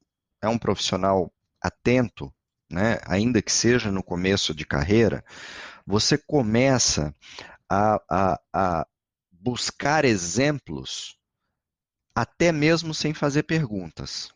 é 0.42 0.48
um 0.50 0.58
profissional 0.58 1.32
atento, 1.62 2.34
né, 2.70 3.00
ainda 3.06 3.42
que 3.42 3.52
seja 3.52 3.92
no 3.92 4.04
começo 4.04 4.54
de 4.54 4.66
carreira, 4.66 5.24
você 5.86 6.18
começa 6.18 7.16
a, 7.70 8.02
a, 8.10 8.40
a 8.52 8.88
buscar 9.32 10.06
exemplos 10.06 11.18
até 12.16 12.52
mesmo 12.52 12.94
sem 12.94 13.14
fazer 13.14 13.44
perguntas. 13.44 14.33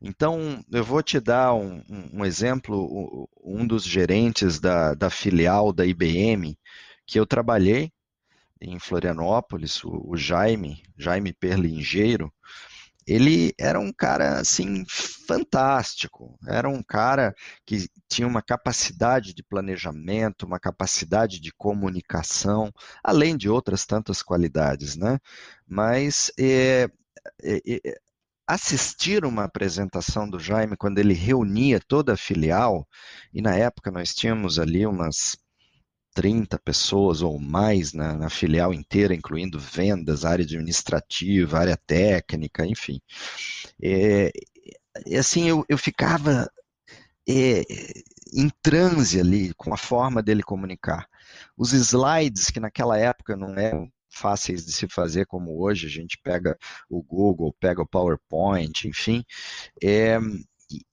Então, 0.00 0.64
eu 0.70 0.84
vou 0.84 1.02
te 1.02 1.18
dar 1.18 1.54
um, 1.54 1.82
um, 2.12 2.24
exemplo. 2.24 3.28
Um 3.42 3.66
dos 3.66 3.84
gerentes 3.84 4.60
da, 4.60 4.94
da, 4.94 5.10
filial 5.10 5.72
da 5.72 5.84
IBM, 5.84 6.56
que 7.06 7.18
eu 7.18 7.26
trabalhei 7.26 7.92
em 8.60 8.78
Florianópolis, 8.78 9.82
o, 9.84 10.10
o 10.10 10.16
Jaime, 10.16 10.82
Jaime 10.96 11.32
Perlingeiro, 11.32 12.32
ele 13.06 13.54
era 13.58 13.80
um 13.80 13.90
cara 13.90 14.38
assim 14.38 14.84
fantástico. 14.86 16.38
Era 16.46 16.68
um 16.68 16.82
cara 16.82 17.34
que 17.64 17.88
tinha 18.06 18.28
uma 18.28 18.42
capacidade 18.42 19.32
de 19.32 19.42
planejamento, 19.42 20.44
uma 20.44 20.60
capacidade 20.60 21.40
de 21.40 21.50
comunicação, 21.52 22.70
além 23.02 23.36
de 23.36 23.48
outras 23.48 23.86
tantas 23.86 24.22
qualidades, 24.22 24.94
né? 24.94 25.18
Mas 25.66 26.30
é, 26.38 26.88
é, 27.42 27.98
assistir 28.48 29.26
uma 29.26 29.44
apresentação 29.44 30.28
do 30.28 30.40
Jaime 30.40 30.74
quando 30.74 30.98
ele 30.98 31.12
reunia 31.12 31.78
toda 31.78 32.14
a 32.14 32.16
filial, 32.16 32.88
e 33.32 33.42
na 33.42 33.54
época 33.54 33.90
nós 33.90 34.14
tínhamos 34.14 34.58
ali 34.58 34.86
umas 34.86 35.36
30 36.14 36.58
pessoas 36.58 37.20
ou 37.20 37.38
mais 37.38 37.92
na, 37.92 38.16
na 38.16 38.30
filial 38.30 38.72
inteira, 38.72 39.14
incluindo 39.14 39.60
vendas, 39.60 40.24
área 40.24 40.44
administrativa, 40.44 41.58
área 41.58 41.76
técnica, 41.76 42.66
enfim. 42.66 43.00
É, 43.82 44.32
assim, 45.18 45.46
eu, 45.46 45.62
eu 45.68 45.76
ficava 45.76 46.50
é, 47.28 47.62
em 48.32 48.48
transe 48.62 49.20
ali 49.20 49.52
com 49.54 49.74
a 49.74 49.76
forma 49.76 50.22
dele 50.22 50.42
comunicar. 50.42 51.06
Os 51.54 51.74
slides, 51.74 52.50
que 52.50 52.58
naquela 52.60 52.98
época 52.98 53.36
não 53.36 53.54
eram 53.58 53.92
fáceis 54.10 54.64
de 54.64 54.72
se 54.72 54.88
fazer 54.88 55.26
como 55.26 55.62
hoje, 55.62 55.86
a 55.86 55.90
gente 55.90 56.18
pega 56.22 56.56
o 56.88 57.02
Google, 57.02 57.54
pega 57.60 57.82
o 57.82 57.86
PowerPoint, 57.86 58.86
enfim. 58.88 59.24
É, 59.82 60.18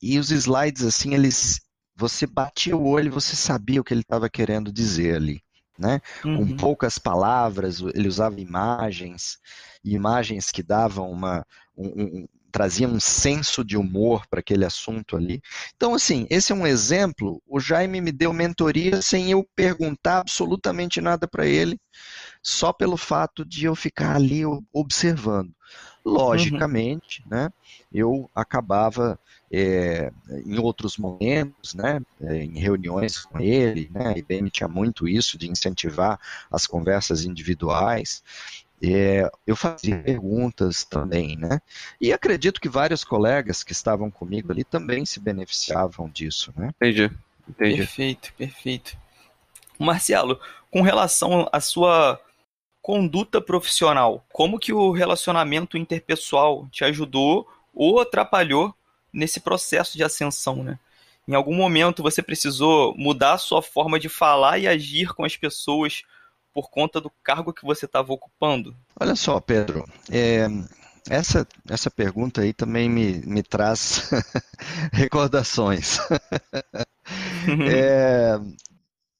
e, 0.01 0.19
os 0.19 0.31
slides, 0.31 0.83
assim, 0.83 1.13
eles, 1.13 1.61
você 1.95 2.25
batia 2.25 2.75
o 2.75 2.87
olho 2.87 3.07
e 3.07 3.11
você 3.11 3.35
sabia 3.35 3.81
o 3.81 3.83
que 3.83 3.93
ele 3.93 4.01
estava 4.01 4.29
querendo 4.29 4.71
dizer 4.71 5.15
ali. 5.15 5.41
Né? 5.77 5.99
Uhum. 6.23 6.37
Com 6.37 6.55
poucas 6.55 6.97
palavras, 6.97 7.81
ele 7.93 8.07
usava 8.07 8.39
imagens, 8.39 9.37
imagens 9.83 10.49
que 10.49 10.63
davam 10.63 11.11
uma, 11.11 11.45
um, 11.77 12.03
um, 12.03 12.27
trazia 12.55 12.87
um 12.87 13.01
senso 13.01 13.65
de 13.65 13.75
humor 13.75 14.25
para 14.29 14.39
aquele 14.39 14.63
assunto 14.63 15.17
ali. 15.17 15.41
Então, 15.75 15.93
assim, 15.93 16.25
esse 16.29 16.53
é 16.53 16.55
um 16.55 16.65
exemplo. 16.65 17.43
O 17.45 17.59
Jaime 17.59 17.99
me 17.99 18.13
deu 18.13 18.31
mentoria 18.31 19.01
sem 19.01 19.29
eu 19.29 19.45
perguntar 19.53 20.19
absolutamente 20.19 21.01
nada 21.01 21.27
para 21.27 21.45
ele, 21.45 21.77
só 22.45 22.71
pelo 22.71 22.95
fato 22.95 23.43
de 23.43 23.65
eu 23.65 23.73
ficar 23.73 24.15
ali 24.15 24.43
observando. 24.71 25.51
Logicamente, 26.05 27.23
uhum. 27.23 27.29
né, 27.31 27.49
eu 27.91 28.29
acabava 28.35 29.19
é, 29.51 30.11
em 30.45 30.59
outros 30.59 30.95
momentos, 30.95 31.73
né, 31.73 31.99
é, 32.21 32.43
em 32.43 32.59
reuniões 32.59 33.25
com 33.25 33.39
ele, 33.39 33.89
né, 33.91 34.09
a 34.09 34.17
IBM 34.17 34.51
tinha 34.51 34.67
muito 34.67 35.07
isso 35.07 35.39
de 35.39 35.49
incentivar 35.49 36.19
as 36.51 36.67
conversas 36.67 37.25
individuais, 37.25 38.21
é, 38.83 39.27
eu 39.47 39.55
fazia 39.55 39.97
perguntas 39.97 40.83
também, 40.83 41.35
né? 41.37 41.59
E 41.99 42.13
acredito 42.13 42.61
que 42.61 42.69
vários 42.69 43.03
colegas 43.03 43.63
que 43.63 43.71
estavam 43.71 44.11
comigo 44.11 44.51
ali 44.51 44.63
também 44.63 45.05
se 45.05 45.19
beneficiavam 45.19 46.09
disso, 46.09 46.53
né? 46.55 46.71
Entendi, 46.75 47.09
entendi. 47.49 47.77
Perfeito, 47.77 48.33
perfeito. 48.37 48.97
Marcelo, 49.79 50.39
com 50.69 50.81
relação 50.81 51.49
à 51.51 51.59
sua 51.61 52.19
conduta 52.85 53.41
profissional, 53.41 54.23
como 54.31 54.59
que 54.59 54.71
o 54.71 54.91
relacionamento 54.91 55.75
interpessoal 55.75 56.67
te 56.71 56.83
ajudou 56.83 57.47
ou 57.73 57.99
atrapalhou 57.99 58.75
nesse 59.11 59.39
processo 59.39 59.97
de 59.97 60.03
ascensão, 60.03 60.63
né? 60.63 60.77
Em 61.27 61.33
algum 61.33 61.55
momento 61.55 62.03
você 62.03 62.21
precisou 62.21 62.95
mudar 62.95 63.33
a 63.33 63.37
sua 63.39 63.63
forma 63.63 63.99
de 63.99 64.07
falar 64.07 64.59
e 64.59 64.67
agir 64.67 65.15
com 65.15 65.25
as 65.25 65.35
pessoas 65.35 66.03
por 66.53 66.69
conta 66.69 67.01
do 67.01 67.09
cargo 67.23 67.51
que 67.51 67.65
você 67.65 67.87
estava 67.87 68.13
ocupando? 68.13 68.75
Olha 68.99 69.15
só, 69.15 69.39
Pedro, 69.39 69.83
é, 70.11 70.45
essa, 71.09 71.47
essa 71.67 71.89
pergunta 71.89 72.41
aí 72.41 72.53
também 72.53 72.87
me, 72.87 73.13
me 73.25 73.41
traz 73.41 74.11
recordações. 74.93 75.97
é, 77.67 78.39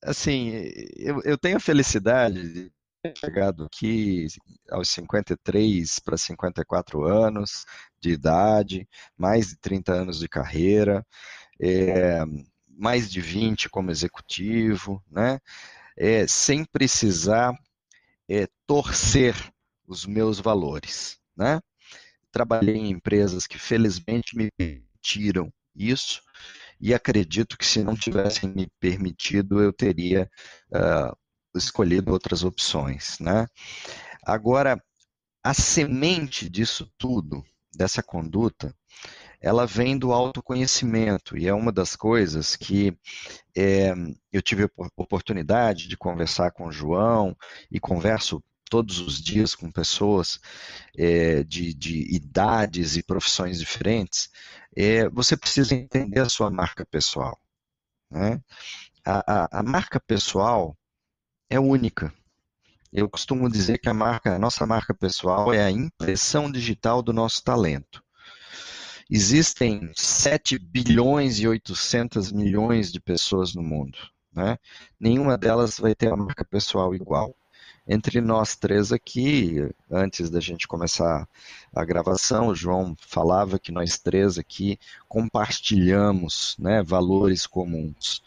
assim, 0.04 0.52
eu, 0.98 1.20
eu 1.24 1.36
tenho 1.36 1.58
a 1.58 1.60
felicidade 1.60 2.72
chegado 3.16 3.66
aqui 3.66 4.28
aos 4.70 4.90
53 4.90 6.00
para 6.00 6.18
54 6.18 7.04
anos 7.06 7.66
de 8.00 8.12
idade, 8.12 8.88
mais 9.18 9.50
de 9.50 9.58
30 9.58 9.94
anos 9.94 10.20
de 10.20 10.28
carreira, 10.28 11.06
é, 11.60 12.24
mais 12.68 13.12
de 13.12 13.22
20 13.22 13.70
como 13.70 13.92
executivo, 13.92 15.04
né? 15.10 15.40
é, 15.98 16.28
sem 16.28 16.66
precisar 16.66 17.54
é, 18.30 18.48
torcer 18.68 19.36
os 19.88 20.06
meus 20.06 20.40
valores. 20.40 21.18
Né? 21.36 21.62
Trabalhei 22.32 22.76
em 22.76 22.92
empresas 22.92 23.48
que 23.48 23.58
felizmente 23.58 24.36
me 24.36 24.50
permitiram 24.58 25.52
isso 25.76 26.22
e 26.80 26.94
acredito 26.94 27.58
que 27.58 27.66
se 27.66 27.84
não 27.84 27.96
tivessem 27.96 28.50
me 28.50 28.68
permitido 28.80 29.62
eu 29.62 29.72
teria 29.72 30.30
uh, 30.72 31.16
escolhido 31.58 32.12
outras 32.12 32.44
opções. 32.44 33.18
Né? 33.20 33.48
Agora, 34.24 34.82
a 35.44 35.54
semente 35.54 36.50
disso 36.50 36.92
tudo, 36.98 37.44
dessa 37.76 38.02
conduta, 38.02 38.76
ela 39.42 39.68
vem 39.68 39.98
do 39.98 40.12
autoconhecimento 40.12 41.38
e 41.38 41.48
é 41.48 41.54
uma 41.54 41.72
das 41.72 41.96
coisas 41.96 42.56
que 42.56 42.98
é, 43.56 43.94
eu 44.32 44.42
tive 44.42 44.64
a 44.64 44.70
oportunidade 44.98 45.88
de 45.88 45.96
conversar 45.96 46.52
com 46.52 46.68
o 46.68 46.72
João 46.72 47.36
e 47.70 47.80
converso 47.80 48.44
todos 48.70 49.00
os 49.00 49.22
dias 49.22 49.54
com 49.54 49.72
pessoas 49.72 50.40
é, 50.98 51.44
de, 51.44 51.74
de, 51.74 52.16
idades 52.16 52.98
e 52.98 53.04
profissões 53.04 53.60
diferentes, 53.60 54.30
é, 54.76 55.08
você 55.10 55.38
precisa 55.38 55.76
entender 55.76 56.20
a 56.20 56.30
sua 56.30 56.50
marca 56.50 56.86
pessoal. 56.86 57.40
Né? 58.10 58.42
A, 59.06 59.44
a, 59.44 59.60
a, 59.60 59.64
marca 59.64 60.00
pessoal 60.00 60.76
é 61.50 61.60
única. 61.60 62.14
Eu 62.92 63.10
costumo 63.10 63.50
dizer 63.50 63.78
que 63.78 63.90
a, 63.90 63.94
marca, 63.94 64.36
a 64.36 64.40
nossa 64.40 64.66
marca 64.66 64.94
pessoal 64.94 65.54
é 65.54 65.64
a 65.64 65.72
impressão 65.72 66.52
digital 66.52 67.02
do 67.02 67.12
nosso 67.12 67.44
talento. 67.44 68.04
Existem 69.10 69.92
7 69.96 70.58
bilhões 70.58 71.40
e 71.40 71.48
800 71.48 72.32
milhões 72.32 72.92
de 72.92 73.00
pessoas 73.00 73.54
no 73.54 73.62
mundo. 73.62 73.98
Né? 74.34 74.58
Nenhuma 75.00 75.38
delas 75.38 75.78
vai 75.78 75.94
ter 75.94 76.12
a 76.12 76.16
marca 76.16 76.44
pessoal 76.44 76.96
igual. 76.96 77.36
Entre 77.88 78.20
nós 78.20 78.56
três 78.56 78.92
aqui, 78.92 79.58
antes 79.92 80.30
da 80.32 80.40
gente 80.40 80.68
começar 80.68 81.28
a 81.74 81.86
gravação, 81.86 82.48
o 82.48 82.56
João 82.56 82.96
falava 83.00 83.60
que 83.60 83.72
nós 83.72 84.00
três 84.00 84.40
aqui 84.40 84.80
compartilhamos 85.08 86.56
né, 86.58 86.82
valores 86.82 87.46
comuns. 87.46 88.24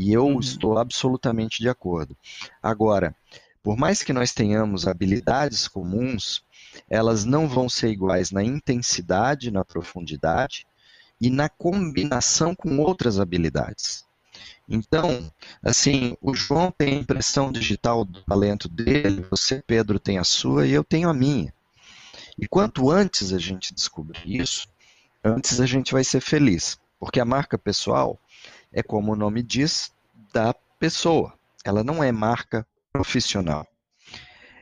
E 0.00 0.14
eu 0.14 0.24
uhum. 0.24 0.40
estou 0.40 0.78
absolutamente 0.78 1.60
de 1.60 1.68
acordo. 1.68 2.16
Agora, 2.62 3.14
por 3.62 3.76
mais 3.76 4.02
que 4.02 4.14
nós 4.14 4.32
tenhamos 4.32 4.88
habilidades 4.88 5.68
comuns, 5.68 6.42
elas 6.88 7.26
não 7.26 7.46
vão 7.46 7.68
ser 7.68 7.90
iguais 7.90 8.30
na 8.30 8.42
intensidade, 8.42 9.50
na 9.50 9.62
profundidade 9.62 10.66
e 11.20 11.28
na 11.28 11.50
combinação 11.50 12.54
com 12.54 12.78
outras 12.78 13.20
habilidades. 13.20 14.06
Então, 14.66 15.30
assim, 15.62 16.16
o 16.22 16.32
João 16.32 16.72
tem 16.72 16.94
a 16.94 17.00
impressão 17.00 17.52
digital 17.52 18.02
do 18.02 18.22
talento 18.22 18.70
dele, 18.70 19.26
você, 19.30 19.62
Pedro, 19.66 20.00
tem 20.00 20.16
a 20.16 20.24
sua 20.24 20.66
e 20.66 20.72
eu 20.72 20.82
tenho 20.82 21.10
a 21.10 21.14
minha. 21.14 21.52
E 22.38 22.48
quanto 22.48 22.90
antes 22.90 23.34
a 23.34 23.38
gente 23.38 23.74
descobrir 23.74 24.40
isso, 24.40 24.66
antes 25.22 25.60
a 25.60 25.66
gente 25.66 25.92
vai 25.92 26.04
ser 26.04 26.22
feliz. 26.22 26.80
Porque 26.98 27.20
a 27.20 27.24
marca 27.26 27.58
pessoal 27.58 28.18
é, 28.72 28.82
como 28.82 29.12
o 29.12 29.16
nome 29.16 29.42
diz, 29.42 29.92
da 30.32 30.54
pessoa. 30.78 31.34
Ela 31.64 31.84
não 31.84 32.02
é 32.02 32.10
marca 32.10 32.66
profissional. 32.92 33.66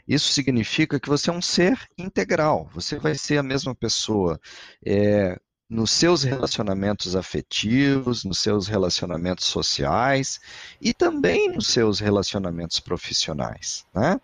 Isso 0.07 0.33
significa 0.33 0.99
que 0.99 1.09
você 1.09 1.29
é 1.29 1.33
um 1.33 1.43
ser 1.43 1.79
integral. 1.97 2.69
Você 2.73 2.99
vai 2.99 3.15
ser 3.15 3.39
a 3.39 3.43
mesma 3.43 3.75
pessoa 3.75 4.41
é, 4.85 5.39
nos 5.69 5.91
seus 5.91 6.23
relacionamentos 6.23 7.15
afetivos, 7.15 8.25
nos 8.25 8.39
seus 8.39 8.67
relacionamentos 8.67 9.45
sociais 9.45 10.41
e 10.81 10.95
também 10.95 11.53
nos 11.53 11.67
seus 11.67 12.01
relacionamentos 12.01 12.81
profissionais. 12.81 13.85
Né? 13.95 14.19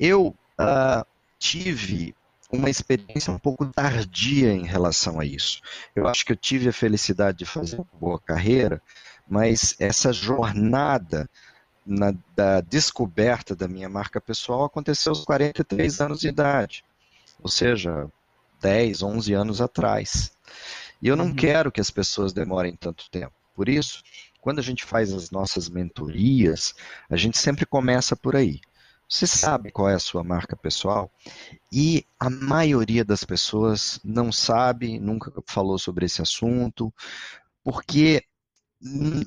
Eu 0.00 0.28
uh, 0.28 1.04
tive 1.38 2.14
uma 2.50 2.70
experiência 2.70 3.32
um 3.32 3.38
pouco 3.38 3.66
tardia 3.66 4.52
em 4.52 4.64
relação 4.64 5.20
a 5.20 5.24
isso. 5.24 5.60
Eu 5.94 6.06
acho 6.06 6.24
que 6.24 6.32
eu 6.32 6.36
tive 6.36 6.68
a 6.68 6.72
felicidade 6.72 7.38
de 7.38 7.44
fazer 7.44 7.76
uma 7.76 7.86
boa 8.00 8.18
carreira, 8.18 8.80
mas 9.28 9.76
essa 9.78 10.12
jornada 10.12 11.28
na, 11.84 12.14
da 12.34 12.60
descoberta 12.60 13.54
da 13.54 13.68
minha 13.68 13.88
marca 13.88 14.20
pessoal 14.20 14.64
aconteceu 14.64 15.10
aos 15.10 15.24
43 15.24 16.00
anos 16.00 16.20
de 16.20 16.28
idade, 16.28 16.84
ou 17.42 17.48
seja, 17.48 18.08
10, 18.60 19.02
11 19.02 19.34
anos 19.34 19.60
atrás. 19.60 20.32
E 21.00 21.08
eu 21.08 21.16
não 21.16 21.26
uhum. 21.26 21.34
quero 21.34 21.70
que 21.70 21.80
as 21.80 21.90
pessoas 21.90 22.32
demorem 22.32 22.74
tanto 22.74 23.08
tempo. 23.10 23.32
Por 23.54 23.68
isso, 23.68 24.02
quando 24.40 24.58
a 24.58 24.62
gente 24.62 24.84
faz 24.84 25.12
as 25.12 25.30
nossas 25.30 25.68
mentorias, 25.68 26.74
a 27.08 27.16
gente 27.16 27.38
sempre 27.38 27.66
começa 27.66 28.16
por 28.16 28.34
aí. 28.34 28.60
Você 29.08 29.26
sabe 29.26 29.70
qual 29.70 29.88
é 29.88 29.94
a 29.94 29.98
sua 29.98 30.22
marca 30.22 30.54
pessoal? 30.54 31.10
E 31.72 32.04
a 32.20 32.28
maioria 32.28 33.04
das 33.04 33.24
pessoas 33.24 33.98
não 34.04 34.30
sabe, 34.30 34.98
nunca 34.98 35.32
falou 35.46 35.78
sobre 35.78 36.04
esse 36.06 36.20
assunto, 36.20 36.92
porque 37.64 38.22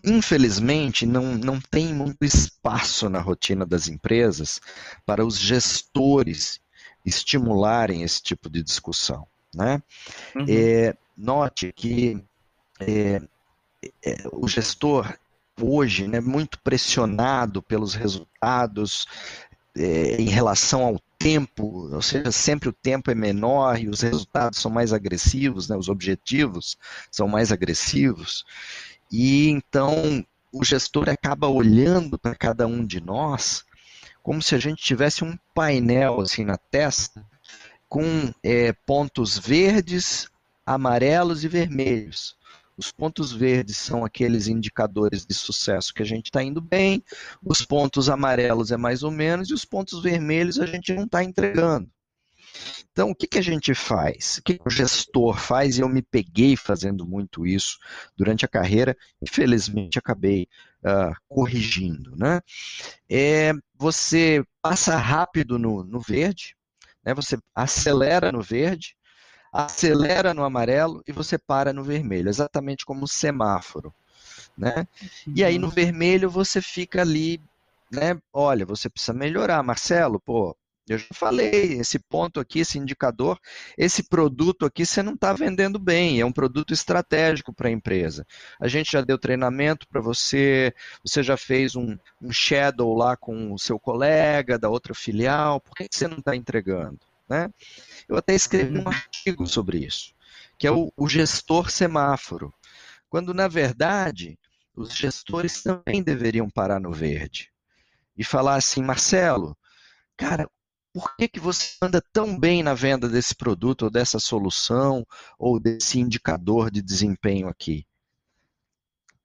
infelizmente, 0.06 1.06
não, 1.06 1.36
não 1.36 1.60
tem 1.60 1.94
muito 1.94 2.24
espaço 2.24 3.10
na 3.10 3.20
rotina 3.20 3.66
das 3.66 3.88
empresas 3.88 4.62
para 5.06 5.26
os 5.26 5.38
gestores 5.38 6.62
estimularem 7.06 8.04
esse 8.04 8.22
tipo 8.22 8.50
de 8.50 8.64
discussão. 8.64 9.28
Né? 9.54 9.82
Uhum. 10.36 10.46
É, 10.48 10.96
note 11.18 11.74
que 11.74 12.24
é, 12.80 13.22
é, 14.06 14.24
o 14.32 14.48
gestor 14.48 15.14
hoje 15.60 16.06
é 16.06 16.08
né, 16.08 16.22
muito 16.22 16.58
pressionado 16.60 17.62
pelos 17.62 17.94
resultados 17.94 19.06
é, 19.78 20.22
em 20.22 20.30
relação 20.30 20.84
ao 20.84 21.00
tempo, 21.18 21.88
ou 21.94 22.02
seja, 22.02 22.32
sempre 22.32 22.70
o 22.70 22.74
tempo 22.74 23.12
é 23.12 23.16
menor 23.16 23.80
e 23.80 23.88
os 23.88 24.02
resultados 24.02 24.60
são 24.60 24.72
mais 24.72 24.92
agressivos, 24.92 25.70
né, 25.70 25.78
os 25.78 25.88
objetivos 25.88 26.78
são 27.12 27.28
mais 27.28 27.52
agressivos. 27.52 28.44
E 29.12 29.50
então 29.50 30.26
o 30.52 30.64
gestor 30.64 31.10
acaba 31.10 31.48
olhando 31.48 32.18
para 32.18 32.36
cada 32.36 32.68
um 32.68 32.86
de 32.86 33.00
nós 33.00 33.64
como 34.24 34.42
se 34.42 34.54
a 34.56 34.60
gente 34.60 34.84
tivesse 34.84 35.24
um 35.24 35.38
painel 35.54 36.22
assim 36.22 36.44
na 36.44 36.58
testa 36.58 37.26
com 37.90 38.34
é, 38.44 38.72
pontos 38.86 39.38
verdes, 39.38 40.30
amarelos 40.66 41.44
e 41.44 41.48
vermelhos. 41.48 42.38
Os 42.82 42.92
pontos 42.92 43.32
verdes 43.32 43.78
são 43.78 44.04
aqueles 44.04 44.48
indicadores 44.48 45.24
de 45.24 45.36
sucesso 45.36 45.94
que 45.94 46.02
a 46.02 46.06
gente 46.06 46.26
está 46.26 46.42
indo 46.42 46.60
bem, 46.60 47.04
os 47.46 47.64
pontos 47.64 48.10
amarelos 48.10 48.72
é 48.72 48.78
mais 48.78 49.04
ou 49.04 49.12
menos, 49.12 49.52
e 49.52 49.54
os 49.54 49.64
pontos 49.64 50.02
vermelhos 50.02 50.60
a 50.60 50.66
gente 50.66 50.92
não 50.92 51.04
está 51.04 51.24
entregando. 51.24 51.88
Então, 52.92 53.12
o 53.12 53.16
que, 53.16 53.28
que 53.28 53.38
a 53.38 53.42
gente 53.44 53.76
faz? 53.76 54.40
O 54.40 54.42
que, 54.42 54.60
o 54.66 54.70
gestor 54.72 55.38
faz? 55.38 55.78
E 55.78 55.82
eu 55.82 55.88
me 55.88 56.02
peguei 56.02 56.58
fazendo 56.58 57.06
muito 57.06 57.46
isso 57.46 57.78
durante 58.18 58.46
a 58.46 58.48
carreira, 58.48 58.98
infelizmente 59.22 60.00
acabei 60.00 60.48
uh, 60.84 61.14
corrigindo. 61.30 62.16
Né? 62.16 62.42
É, 63.08 63.54
você 63.76 64.44
passa 64.60 64.98
rápido 64.98 65.60
no, 65.60 65.84
no 65.84 66.00
verde, 66.00 66.58
né? 67.06 67.14
você 67.14 67.38
acelera 67.54 68.32
no 68.32 68.42
verde, 68.42 68.96
acelera 69.52 70.34
no 70.34 70.44
amarelo 70.44 71.04
e 71.08 71.12
você 71.12 71.38
para 71.38 71.74
no 71.74 71.84
vermelho, 71.84 72.30
exatamente 72.30 72.86
como 72.86 73.06
o 73.06 73.08
semáforo. 73.08 73.94
Né? 74.58 74.88
E 75.36 75.44
aí 75.44 75.58
no 75.58 75.68
uhum. 75.68 75.74
vermelho 75.74 76.30
você 76.30 76.62
fica 76.62 77.02
ali, 77.02 77.42
né? 77.92 78.20
Olha, 78.32 78.66
você 78.66 78.90
precisa 78.90 79.14
melhorar, 79.14 79.64
Marcelo, 79.64 80.20
pô, 80.20 80.56
eu 80.88 80.98
já 80.98 81.08
falei, 81.14 81.80
esse 81.80 82.00
ponto 82.00 82.40
aqui, 82.40 82.60
esse 82.60 82.78
indicador, 82.78 83.40
esse 83.78 84.04
produto 84.04 84.66
aqui 84.66 84.86
você 84.86 85.02
não 85.02 85.14
está 85.14 85.32
vendendo 85.32 85.80
bem, 85.80 86.20
é 86.20 86.26
um 86.26 86.32
produto 86.32 86.74
estratégico 86.74 87.54
para 87.54 87.70
a 87.70 87.72
empresa. 87.72 88.26
A 88.60 88.68
gente 88.68 88.92
já 88.92 89.02
deu 89.02 89.18
treinamento 89.18 89.88
para 89.88 90.02
você, 90.02 90.74
você 91.04 91.24
já 91.24 91.38
fez 91.38 91.76
um, 91.76 91.98
um, 92.22 92.32
shadow 92.32 92.94
lá 92.96 93.16
com 93.16 93.54
o 93.54 93.60
seu 93.60 93.80
colega 93.80 94.58
da 94.60 94.70
outra 94.70 94.94
filial, 94.94 95.62
por 95.62 95.76
que 95.76 95.88
você 95.90 96.08
não 96.08 96.18
está 96.18 96.36
entregando? 96.36 97.00
Né? 97.32 97.50
Eu 98.10 98.18
até 98.18 98.36
escrevi 98.36 98.78
um 98.78 98.90
artigo 98.90 99.48
sobre 99.48 99.86
isso, 99.86 100.14
que 100.60 100.68
é 100.68 100.72
o, 100.72 100.92
o 100.98 101.08
gestor 101.08 101.72
semáforo, 101.72 102.54
quando 103.10 103.34
na 103.34 103.48
verdade 103.48 104.38
os 104.76 104.94
gestores 104.94 105.64
também 105.64 106.04
deveriam 106.04 106.50
parar 106.50 106.78
no 106.78 106.92
verde 106.92 107.50
e 108.18 108.24
falar 108.26 108.56
assim, 108.56 108.84
Marcelo, 108.84 109.58
cara, 110.18 110.46
por 110.94 111.16
que, 111.16 111.30
que 111.30 111.40
você 111.40 111.78
anda 111.82 112.04
tão 112.12 112.38
bem 112.38 112.62
na 112.62 112.74
venda 112.74 113.08
desse 113.08 113.34
produto, 113.34 113.84
ou 113.84 113.90
dessa 113.90 114.20
solução, 114.20 115.08
ou 115.40 115.58
desse 115.58 116.02
indicador 116.02 116.70
de 116.70 116.82
desempenho 116.82 117.48
aqui? 117.48 117.88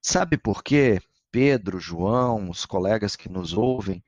Sabe 0.01 0.37
por 0.37 0.63
quê? 0.63 1.01
Pedro, 1.29 1.77
João, 1.77 2.49
os 2.49 2.65
colegas 2.65 3.17
que 3.17 3.27
nos 3.27 3.51
ouvem, 3.51 4.01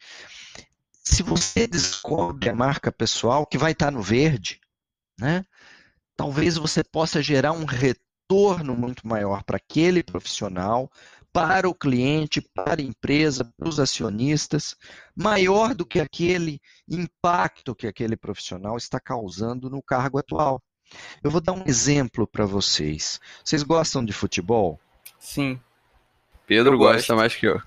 se 1.10 1.24
você 1.24 1.65
descobre 1.65 2.50
a 2.50 2.56
marca 2.56 2.91
pessoal 2.91 3.45
que 3.45 3.58
vai 3.58 3.72
estar 3.72 3.91
no 3.91 4.02
verde, 4.02 4.60
né? 5.19 5.43
Talvez 6.15 6.56
você 6.56 6.84
possa 6.84 7.22
gerar 7.22 7.52
um 7.52 7.65
retorno 7.65 8.76
muito 8.76 9.08
maior 9.08 9.43
para 9.43 9.58
aquele 9.58 10.04
profissional, 10.04 10.89
para 11.34 11.67
o 11.67 11.74
cliente, 11.74 12.41
para 12.54 12.82
a 12.82 12.86
empresa, 12.86 13.52
para 13.58 13.67
os 13.67 13.80
acionistas, 13.80 14.76
maior 15.15 15.74
do 15.74 15.86
que 15.86 16.00
aquele 16.00 16.60
impacto 16.88 17.76
que 17.76 17.88
aquele 17.88 18.15
profissional 18.15 18.78
está 18.78 19.00
causando 19.00 19.69
no 19.69 19.82
cargo 19.82 20.19
atual. 20.19 20.62
Eu 21.24 21.32
vou 21.32 21.41
dar 21.41 21.54
um 21.54 21.63
exemplo 21.65 22.28
para 22.28 22.45
vocês. 22.45 23.19
Vocês 23.43 23.63
gostam 23.63 24.06
de 24.06 24.13
futebol? 24.13 24.80
Sim. 25.19 25.60
Pedro 26.45 26.78
gosta 26.78 27.15
mais 27.15 27.36
que 27.36 27.48
eu. 27.48 27.62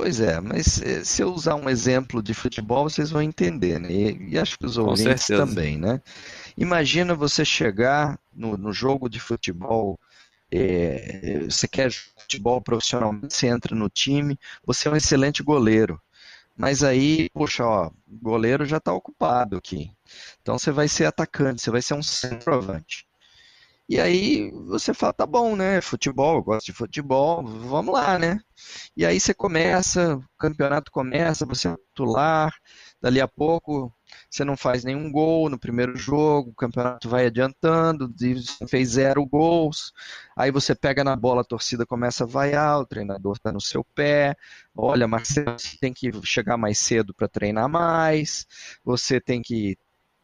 Pois 0.00 0.18
é, 0.18 0.40
mas 0.40 0.80
eh, 0.80 1.04
se 1.04 1.22
eu 1.22 1.30
usar 1.30 1.56
um 1.56 1.68
exemplo 1.68 2.22
de 2.22 2.32
futebol, 2.32 2.88
vocês 2.88 3.10
vão 3.10 3.20
entender, 3.20 3.78
né? 3.78 3.92
E, 3.92 4.30
e 4.30 4.38
acho 4.38 4.58
que 4.58 4.64
os 4.64 4.78
ouvintes 4.78 5.26
também, 5.26 5.76
né? 5.76 6.00
Imagina 6.56 7.14
você 7.14 7.44
chegar 7.44 8.18
no, 8.32 8.56
no 8.56 8.72
jogo 8.72 9.10
de 9.10 9.20
futebol 9.20 10.00
é, 10.50 11.44
você 11.44 11.68
quer 11.68 11.92
futebol 11.92 12.62
profissionalmente, 12.62 13.34
você 13.34 13.48
entra 13.48 13.76
no 13.76 13.90
time, 13.90 14.38
você 14.64 14.88
é 14.88 14.90
um 14.90 14.96
excelente 14.96 15.42
goleiro. 15.42 16.00
Mas 16.56 16.82
aí, 16.82 17.28
poxa, 17.34 17.62
ó, 17.66 17.88
o 17.88 18.18
goleiro 18.22 18.64
já 18.64 18.78
está 18.78 18.94
ocupado 18.94 19.58
aqui. 19.58 19.92
Então 20.40 20.58
você 20.58 20.70
vai 20.72 20.88
ser 20.88 21.04
atacante, 21.04 21.60
você 21.60 21.70
vai 21.70 21.82
ser 21.82 21.92
um 21.92 22.02
centroavante. 22.02 23.06
E 23.90 23.98
aí 23.98 24.52
você 24.52 24.94
fala, 24.94 25.12
tá 25.12 25.26
bom, 25.26 25.56
né? 25.56 25.80
Futebol, 25.80 26.36
eu 26.36 26.44
gosto 26.44 26.66
de 26.66 26.72
futebol, 26.72 27.44
vamos 27.44 27.92
lá, 27.92 28.20
né? 28.20 28.38
E 28.96 29.04
aí 29.04 29.18
você 29.18 29.34
começa, 29.34 30.14
o 30.16 30.24
campeonato 30.38 30.92
começa, 30.92 31.44
você 31.44 31.66
é 31.66 31.76
titular, 31.76 32.54
dali 33.02 33.20
a 33.20 33.26
pouco 33.26 33.92
você 34.30 34.44
não 34.44 34.56
faz 34.56 34.84
nenhum 34.84 35.10
gol 35.10 35.50
no 35.50 35.58
primeiro 35.58 35.96
jogo, 35.96 36.50
o 36.50 36.54
campeonato 36.54 37.08
vai 37.08 37.26
adiantando, 37.26 38.12
fez 38.68 38.90
zero 38.90 39.26
gols, 39.26 39.92
aí 40.36 40.52
você 40.52 40.72
pega 40.72 41.02
na 41.02 41.16
bola, 41.16 41.40
a 41.40 41.44
torcida 41.44 41.84
começa 41.84 42.22
a 42.22 42.26
vaiar, 42.28 42.78
o 42.78 42.86
treinador 42.86 43.32
está 43.34 43.50
no 43.50 43.60
seu 43.60 43.82
pé, 43.82 44.36
olha, 44.74 45.08
Marcelo, 45.08 45.58
você 45.58 45.76
tem 45.80 45.92
que 45.92 46.12
chegar 46.24 46.56
mais 46.56 46.78
cedo 46.78 47.12
para 47.12 47.26
treinar 47.26 47.68
mais, 47.68 48.46
você 48.84 49.20
tem 49.20 49.42
que 49.42 49.76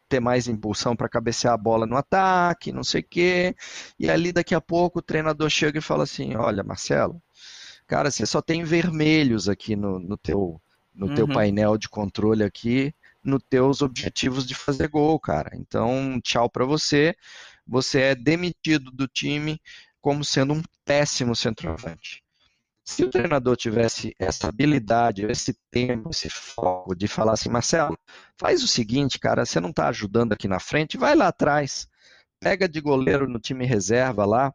ter 0.09 0.21
mais 0.21 0.49
impulsão 0.49 0.95
para 0.97 1.09
cabecear 1.09 1.55
a 1.55 1.59
bola 1.59 1.87
no 1.87 1.97
ataque, 1.97 2.73
não 2.73 2.85
sei 2.85 3.01
o 3.01 3.07
quê. 3.09 3.57
E 3.99 4.11
ali 4.11 4.33
daqui 4.33 4.55
a 4.55 4.61
pouco 4.61 4.99
o 4.99 5.03
treinador 5.03 5.51
chega 5.51 5.79
e 5.79 5.83
fala 5.83 6.05
assim: 6.05 6.37
Olha, 6.37 6.63
Marcelo, 6.63 7.21
cara, 7.87 8.11
você 8.11 8.27
só 8.27 8.41
tem 8.41 8.65
vermelhos 8.65 9.49
aqui 9.49 9.77
no, 9.77 9.99
no 9.99 10.17
teu 10.17 10.61
no 10.95 11.09
uhum. 11.09 11.15
teu 11.15 11.29
painel 11.29 11.77
de 11.77 11.91
controle 11.91 12.43
aqui 12.43 12.95
nos 13.23 13.43
teus 13.51 13.83
objetivos 13.83 14.47
de 14.47 14.55
fazer 14.55 14.89
gol, 14.89 15.19
cara. 15.21 15.51
Então, 15.55 16.19
tchau 16.23 16.49
para 16.49 16.65
você. 16.65 17.15
Você 17.67 18.01
é 18.01 18.15
demitido 18.15 18.91
do 18.91 19.09
time 19.09 19.61
como 20.01 20.25
sendo 20.25 20.55
um 20.55 20.63
péssimo 20.85 21.35
centroavante. 21.35 22.23
Se 22.89 23.03
o 23.03 23.11
treinador 23.11 23.57
tivesse 23.57 24.15
essa 24.17 24.49
habilidade, 24.49 25.27
esse 25.27 25.53
tempo, 25.73 26.11
esse 26.11 26.31
foco 26.31 26.95
de 26.95 27.09
falar 27.09 27.33
assim, 27.33 27.49
Marcelo, 27.49 27.99
faz 28.39 28.63
o 28.63 28.69
seguinte, 28.69 29.19
cara, 29.19 29.45
você 29.45 29.59
não 29.59 29.71
está 29.71 29.89
ajudando 29.89 30.33
aqui 30.33 30.47
na 30.47 30.61
frente, 30.61 30.97
vai 30.97 31.17
lá 31.17 31.27
atrás, 31.27 31.89
pega 32.39 32.69
de 32.69 32.81
goleiro 32.81 33.29
no 33.29 33.41
time 33.41 33.67
reserva 33.67 34.25
lá, 34.25 34.55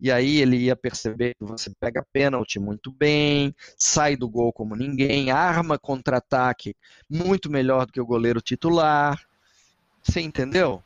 e 0.00 0.10
aí 0.10 0.38
ele 0.38 0.56
ia 0.56 0.74
perceber 0.74 1.36
que 1.36 1.44
você 1.44 1.70
pega 1.78 2.04
pênalti 2.12 2.58
muito 2.58 2.90
bem, 2.90 3.54
sai 3.78 4.16
do 4.16 4.28
gol 4.28 4.52
como 4.52 4.74
ninguém, 4.74 5.30
arma 5.30 5.78
contra-ataque 5.78 6.74
muito 7.08 7.48
melhor 7.48 7.86
do 7.86 7.92
que 7.92 8.00
o 8.00 8.06
goleiro 8.06 8.40
titular. 8.40 9.24
Você 10.02 10.20
entendeu? 10.20 10.82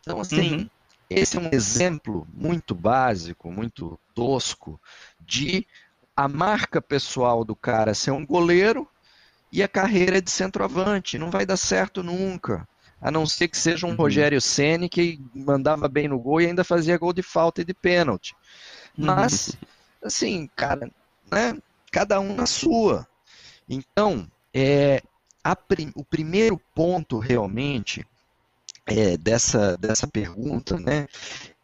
Então, 0.00 0.20
assim, 0.20 0.58
uhum. 0.58 0.70
esse 1.08 1.36
é 1.36 1.40
um 1.40 1.50
exemplo 1.52 2.24
muito 2.32 2.72
básico, 2.72 3.50
muito 3.50 3.98
tosco, 4.14 4.80
de 5.18 5.66
a 6.20 6.28
marca 6.28 6.82
pessoal 6.82 7.44
do 7.46 7.56
cara 7.56 7.94
ser 7.94 8.10
um 8.10 8.26
goleiro 8.26 8.86
e 9.50 9.62
a 9.62 9.68
carreira 9.68 10.18
é 10.18 10.20
de 10.20 10.30
centroavante. 10.30 11.18
Não 11.18 11.30
vai 11.30 11.46
dar 11.46 11.56
certo 11.56 12.02
nunca 12.02 12.68
a 13.00 13.10
não 13.10 13.24
ser 13.24 13.48
que 13.48 13.56
seja 13.56 13.86
um 13.86 13.90
uhum. 13.90 13.96
Rogério 13.96 14.38
Ceni 14.38 14.86
que 14.86 15.18
mandava 15.34 15.88
bem 15.88 16.08
no 16.08 16.18
gol 16.18 16.42
e 16.42 16.46
ainda 16.46 16.62
fazia 16.62 16.98
gol 16.98 17.14
de 17.14 17.22
falta 17.22 17.62
e 17.62 17.64
de 17.64 17.72
pênalti. 17.72 18.34
Uhum. 18.98 19.06
Mas, 19.06 19.56
assim, 20.04 20.46
cara, 20.54 20.90
né, 21.32 21.56
cada 21.90 22.20
um 22.20 22.34
na 22.34 22.44
sua. 22.44 23.08
Então, 23.66 24.30
é, 24.52 25.02
prim, 25.66 25.90
o 25.94 26.04
primeiro 26.04 26.60
ponto 26.74 27.18
realmente 27.18 28.06
é, 28.84 29.16
dessa, 29.16 29.78
dessa 29.78 30.06
pergunta, 30.06 30.78
né, 30.78 31.08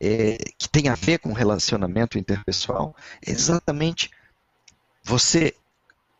é, 0.00 0.38
que 0.56 0.66
tem 0.70 0.88
a 0.88 0.94
ver 0.94 1.18
com 1.18 1.34
relacionamento 1.34 2.18
interpessoal, 2.18 2.96
é 3.26 3.30
exatamente 3.30 4.10
você, 5.06 5.54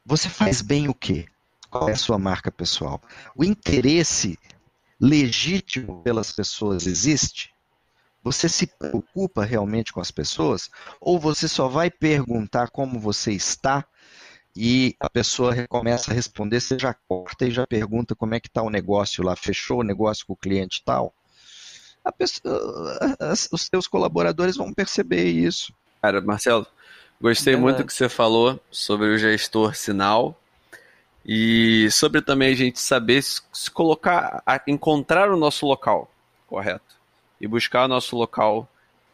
você 0.05 0.29
faz 0.29 0.63
bem 0.63 0.89
o 0.89 0.95
quê? 0.95 1.27
Qual 1.69 1.89
é 1.89 1.93
a 1.93 1.97
sua 1.97 2.21
marca 2.21 2.53
pessoal? 2.53 3.03
O 3.35 3.45
interesse 3.45 4.39
legítimo 5.01 6.03
pelas 6.05 6.31
pessoas 6.31 6.87
existe? 6.87 7.53
Você 8.23 8.49
se 8.49 8.69
preocupa 8.69 9.45
realmente 9.45 9.93
com 9.93 10.01
as 10.01 10.13
pessoas? 10.13 10.71
Ou 11.01 11.19
você 11.19 11.49
só 11.49 11.67
vai 11.67 11.91
perguntar 11.91 12.71
como 12.71 13.01
você 13.01 13.33
está 13.33 13.85
e 14.55 14.95
a 15.01 15.11
pessoa 15.11 15.67
começa 15.67 16.13
a 16.13 16.15
responder, 16.15 16.61
você 16.61 16.79
já 16.79 16.95
corta 16.95 17.45
e 17.45 17.51
já 17.51 17.67
pergunta 17.67 18.15
como 18.15 18.37
é 18.37 18.41
que 18.41 18.47
está 18.47 18.63
o 18.63 18.71
negócio 18.71 19.25
lá, 19.25 19.35
fechou 19.35 19.81
o 19.81 19.85
negócio 19.85 20.25
com 20.25 20.33
o 20.33 20.37
cliente 20.37 20.83
tal? 20.85 21.13
Pessoa, 22.17 23.17
os 23.51 23.63
seus 23.63 23.89
colaboradores 23.89 24.57
vão 24.57 24.73
perceber 24.73 25.25
isso. 25.25 25.75
Cara, 26.01 26.21
Marcelo, 26.21 26.65
gostei 27.21 27.55
é. 27.55 27.57
muito 27.57 27.79
do 27.79 27.87
que 27.87 27.93
você 27.93 28.09
falou 28.09 28.61
sobre 28.71 29.09
o 29.09 29.19
gestor 29.19 29.75
sinal 29.75 30.39
e 31.25 31.91
sobre 31.91 32.23
também 32.23 32.53
a 32.53 32.57
gente 32.57 32.81
saber 32.81 33.23
se, 33.23 33.43
se 33.53 33.71
colocar, 33.71 34.43
encontrar 34.67 35.31
o 35.31 35.37
nosso 35.37 35.67
local 35.67 36.11
correto 36.47 36.97
e 37.41 37.47
buscar 37.47 37.85
o 37.85 37.89
nosso 37.89 38.17
local 38.17 38.69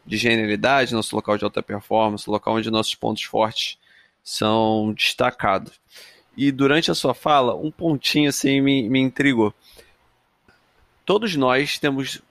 de 0.05 0.17
genialidade, 0.17 0.93
nosso 0.93 1.15
local 1.15 1.37
de 1.37 1.43
alta 1.43 1.63
performance, 1.63 2.29
local 2.29 2.55
onde 2.55 2.69
nossos 2.69 2.95
pontos 2.95 3.23
fortes 3.23 3.77
são 4.23 4.93
destacados. 4.93 5.79
E 6.35 6.51
durante 6.51 6.89
a 6.89 6.95
sua 6.95 7.13
fala, 7.13 7.55
um 7.55 7.71
pontinho 7.71 8.29
assim 8.29 8.61
me, 8.61 8.89
me 8.89 8.99
intrigou. 8.99 9.53
Todos 11.05 11.35
nós 11.35 11.77
temos 11.77 12.21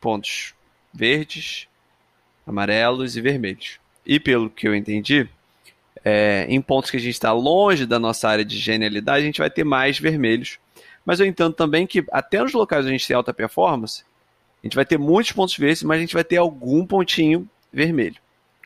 pontos 0.00 0.54
verdes, 0.92 1.66
amarelos 2.46 3.16
e 3.16 3.20
vermelhos. 3.20 3.80
E 4.08 4.18
pelo 4.18 4.48
que 4.48 4.66
eu 4.66 4.74
entendi, 4.74 5.28
é, 6.02 6.46
em 6.48 6.62
pontos 6.62 6.90
que 6.90 6.96
a 6.96 7.00
gente 7.00 7.12
está 7.12 7.30
longe 7.30 7.84
da 7.84 7.98
nossa 7.98 8.26
área 8.26 8.44
de 8.44 8.56
genialidade, 8.56 9.18
a 9.18 9.26
gente 9.26 9.38
vai 9.38 9.50
ter 9.50 9.64
mais 9.64 9.98
vermelhos. 9.98 10.58
Mas 11.04 11.20
eu 11.20 11.26
entendo 11.26 11.52
também 11.52 11.86
que 11.86 12.02
até 12.10 12.42
nos 12.42 12.54
locais 12.54 12.86
onde 12.86 12.94
a 12.94 12.96
gente 12.96 13.06
tem 13.06 13.14
alta 13.14 13.34
performance, 13.34 14.04
A 14.62 14.66
gente 14.66 14.74
vai 14.74 14.86
ter 14.86 14.98
muitos 14.98 15.32
pontos 15.32 15.56
verdes, 15.56 15.82
mas 15.82 15.98
a 15.98 16.00
gente 16.00 16.14
vai 16.14 16.24
ter 16.24 16.38
algum 16.38 16.86
pontinho 16.86 17.48
vermelho. 17.70 18.16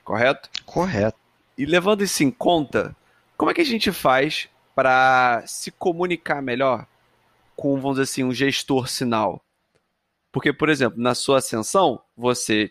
Correto? 0.05 0.49
Correto. 0.65 1.19
E 1.59 1.67
levando 1.67 2.03
isso 2.03 2.23
em 2.23 2.31
conta, 2.31 2.97
como 3.37 3.51
é 3.51 3.55
que 3.55 3.61
a 3.61 3.67
gente 3.67 3.93
faz 3.93 4.49
para 4.75 5.43
se 5.47 5.71
comunicar 5.71 6.41
melhor 6.41 6.87
com, 7.55 7.75
vamos 7.77 7.97
dizer 7.99 8.05
assim, 8.05 8.25
um 8.25 8.33
gestor 8.33 8.89
sinal? 8.89 9.43
Porque, 10.31 10.53
por 10.53 10.71
exemplo, 10.71 11.01
na 11.01 11.15
sua 11.15 11.39
ascensão, 11.39 12.01
você 12.17 12.71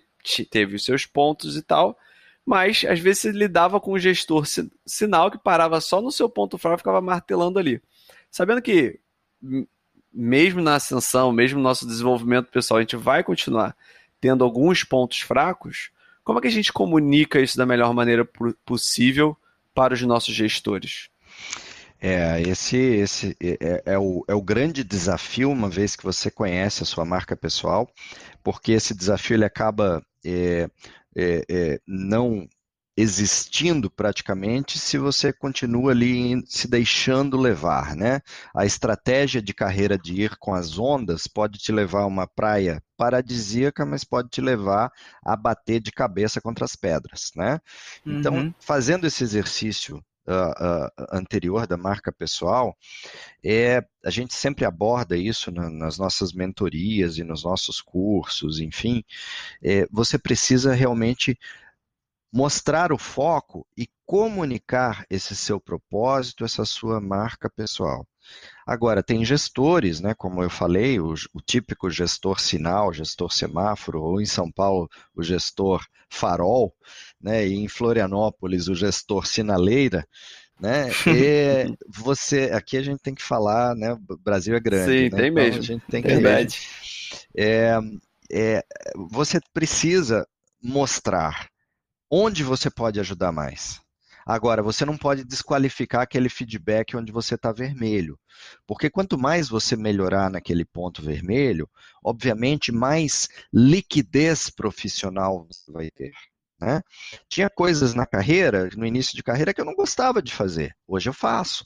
teve 0.50 0.76
os 0.76 0.84
seus 0.84 1.06
pontos 1.06 1.56
e 1.56 1.62
tal, 1.62 1.98
mas 2.46 2.84
às 2.88 3.00
vezes 3.00 3.22
você 3.22 3.32
lidava 3.32 3.80
com 3.80 3.94
um 3.94 4.00
gestor 4.00 4.46
sinal 4.86 5.32
que 5.32 5.38
parava 5.38 5.80
só 5.80 6.02
no 6.02 6.12
seu 6.12 6.30
ponto 6.30 6.58
fraco 6.58 6.78
e 6.78 6.80
ficava 6.80 7.02
martelando 7.02 7.60
ali. 7.60 7.82
Sabendo 8.30 8.62
que, 8.62 9.00
mesmo 10.14 10.62
na 10.62 10.76
ascensão, 10.76 11.32
mesmo 11.32 11.58
no 11.58 11.64
nosso 11.64 11.86
desenvolvimento 11.86 12.50
pessoal, 12.50 12.78
a 12.78 12.82
gente 12.82 12.96
vai 12.96 13.24
continuar 13.24 13.76
tendo 14.20 14.44
alguns 14.44 14.84
pontos 14.84 15.20
fracos, 15.20 15.92
como 16.24 16.38
é 16.40 16.42
que 16.42 16.48
a 16.48 16.52
gente 16.52 16.72
comunica 16.72 17.42
isso 17.42 17.58
da 17.58 17.66
melhor 17.66 17.94
maneira 17.94 18.28
possível 18.66 19.36
para 19.74 19.94
os 19.94 20.02
nossos 20.04 20.34
gestores? 20.34 21.10
É, 22.00 22.42
esse, 22.42 22.78
esse 22.78 23.38
é, 23.40 23.58
é, 23.60 23.84
é, 23.94 24.00
o, 24.00 24.24
é 24.28 24.34
o 24.34 24.42
grande 24.42 24.84
desafio, 24.84 25.52
uma 25.52 25.70
vez 25.70 25.96
que 25.96 26.04
você 26.04 26.32
conhece 26.32 26.82
a 26.82 26.86
sua 26.86 27.06
marca 27.06 27.36
pessoal, 27.36 27.88
porque 28.44 28.72
esse 28.72 28.96
desafio 28.96 29.36
ele 29.36 29.46
acaba 29.46 30.04
é, 30.26 30.68
é, 31.15 31.43
é, 31.50 31.80
não 31.88 32.47
existindo 32.95 33.89
praticamente 33.89 34.78
se 34.78 34.97
você 34.97 35.32
continua 35.32 35.91
ali 35.91 36.43
se 36.45 36.67
deixando 36.67 37.38
levar, 37.38 37.95
né? 37.95 38.21
A 38.54 38.65
estratégia 38.65 39.41
de 39.41 39.54
carreira 39.54 39.97
de 39.97 40.13
ir 40.13 40.38
com 40.38 40.54
as 40.54 40.78
ondas 40.78 41.26
pode 41.26 41.58
te 41.58 41.71
levar 41.71 42.02
a 42.02 42.08
uma 42.08 42.28
praia 42.28 42.84
paradisíaca, 42.97 43.86
mas 43.86 44.04
pode 44.04 44.30
te 44.30 44.41
levar 44.41 44.91
a 45.26 45.36
bater 45.36 45.80
de 45.80 45.91
cabeça 45.91 46.41
contra 46.41 46.65
as 46.65 46.76
pedras, 46.76 47.32
né? 47.36 47.60
Então, 48.06 48.36
uhum. 48.36 48.54
fazendo 48.60 49.08
esse 49.08 49.24
exercício 49.24 50.04
Uh, 50.28 50.52
uh, 51.04 51.08
anterior 51.12 51.66
da 51.66 51.76
marca 51.76 52.12
pessoal, 52.12 52.78
é, 53.44 53.84
a 54.06 54.10
gente 54.12 54.36
sempre 54.36 54.66
aborda 54.66 55.18
isso 55.18 55.52
na, 55.52 55.68
nas 55.68 55.98
nossas 55.98 56.32
mentorias 56.32 57.18
e 57.18 57.24
nos 57.24 57.44
nossos 57.44 57.82
cursos, 57.82 58.60
enfim, 58.60 59.04
é, 59.64 59.88
você 59.92 60.20
precisa 60.20 60.76
realmente 60.76 61.40
mostrar 62.32 62.94
o 62.94 62.98
foco 62.98 63.68
e 63.76 63.90
comunicar 64.06 65.06
esse 65.10 65.36
seu 65.36 65.60
propósito, 65.60 66.46
essa 66.46 66.66
sua 66.66 67.02
marca 67.02 67.50
pessoal. 67.50 68.08
Agora, 68.66 69.04
tem 69.04 69.26
gestores, 69.26 70.00
né, 70.00 70.14
como 70.14 70.44
eu 70.44 70.50
falei, 70.50 71.00
o, 71.00 71.14
o, 71.34 71.42
típico 71.42 71.90
gestor 71.90 72.40
sinal, 72.40 72.94
gestor 72.94 73.32
semáforo, 73.34 74.02
ou 74.02 74.22
em 74.22 74.26
São 74.26 74.52
Paulo, 74.52 74.90
o 75.16 75.24
gestor 75.24 75.86
farol, 76.10 76.74
né, 77.22 77.48
e 77.48 77.56
em 77.56 77.68
Florianópolis, 77.68 78.68
o 78.68 78.76
gestor 78.76 79.26
sinaleira, 79.26 80.08
né? 80.60 80.90
E 81.08 81.76
você, 81.88 82.52
aqui 82.54 82.78
a 82.78 82.84
gente 82.84 83.00
tem 83.00 83.16
que 83.16 83.24
falar, 83.24 83.76
né? 83.76 83.94
O 83.94 84.18
Brasil 84.18 84.56
é 84.56 84.60
grande. 84.60 84.92
Sim, 84.92 85.10
né? 85.10 85.10
tem 85.10 85.32
então, 85.32 85.44
mesmo. 85.44 85.60
A 85.60 85.64
gente 85.64 85.86
tem 85.88 86.02
que. 86.02 86.08
Verdade. 86.08 86.60
É, 87.36 87.80
é, 88.32 88.64
você 89.10 89.40
precisa 89.54 90.28
mostrar 90.62 91.50
onde 92.10 92.44
você 92.44 92.70
pode 92.70 93.00
ajudar 93.00 93.32
mais. 93.32 93.82
Agora, 94.26 94.62
você 94.62 94.86
não 94.86 94.98
pode 94.98 95.24
desqualificar 95.24 96.02
aquele 96.02 96.30
feedback 96.30 96.96
onde 96.96 97.12
você 97.12 97.36
está 97.36 97.52
vermelho, 97.52 98.20
porque 98.68 98.90
quanto 98.90 99.18
mais 99.18 99.50
você 99.50 99.76
melhorar 99.76 100.30
naquele 100.30 100.64
ponto 100.64 101.02
vermelho, 101.02 101.68
obviamente 102.04 102.72
mais 102.72 103.28
liquidez 103.52 104.50
profissional 104.50 105.48
você 105.50 105.72
vai 105.72 105.90
ter. 105.90 106.12
Né? 106.62 106.84
Tinha 107.28 107.50
coisas 107.50 107.95
na 107.95 108.06
carreira, 108.06 108.69
no 108.78 108.86
início 108.86 109.15
de 109.15 109.24
carreira, 109.24 109.52
que 109.52 109.60
eu 109.60 109.65
não 109.65 109.74
gostava 109.74 110.21
de 110.21 110.32
fazer, 110.32 110.76
hoje 110.88 111.10
eu 111.10 111.13
faço. 111.13 111.65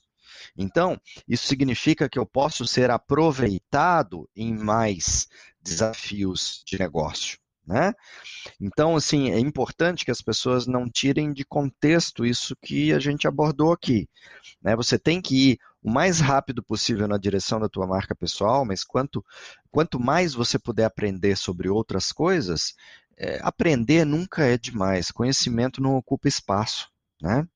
Então, 0.58 0.98
isso 1.28 1.48
significa 1.48 2.08
que 2.08 2.18
eu 2.18 2.26
posso 2.26 2.66
ser 2.66 2.90
aproveitado 2.90 4.30
em 4.34 4.56
mais 4.56 5.28
desafios 5.62 6.64
de 6.66 6.80
negócio. 6.80 7.38
Né? 7.68 7.94
Então, 8.62 8.96
assim, 8.96 9.32
é 9.32 9.40
importante 9.40 10.06
que 10.06 10.12
as 10.12 10.22
pessoas 10.22 10.68
não 10.68 10.88
tirem 10.90 11.34
de 11.34 11.44
contexto 11.44 12.26
isso 12.26 12.56
que 12.62 12.94
a 12.94 13.00
gente 13.00 13.28
abordou 13.28 13.74
aqui. 13.74 14.08
Né? 14.62 14.76
Você 14.76 15.00
tem 15.00 15.20
que 15.20 15.52
ir 15.52 15.60
o 15.82 15.90
mais 15.90 16.20
rápido 16.20 16.64
possível 16.64 17.08
na 17.08 17.18
direção 17.18 17.60
da 17.60 17.70
tua 17.70 17.86
marca 17.86 18.16
pessoal, 18.16 18.66
mas 18.66 18.84
quanto, 18.84 19.24
quanto 19.72 20.00
mais 20.00 20.34
você 20.34 20.58
puder 20.58 20.86
aprender 20.86 21.36
sobre 21.36 21.70
outras 21.70 22.12
coisas, 22.12 22.74
é, 23.18 23.40
aprender 23.42 24.06
nunca 24.06 24.44
é 24.44 24.58
demais. 24.58 25.12
Conhecimento 25.12 25.82
não 25.82 25.96
ocupa 25.96 26.28
espaço. 26.28 26.90
Né? 27.22 27.48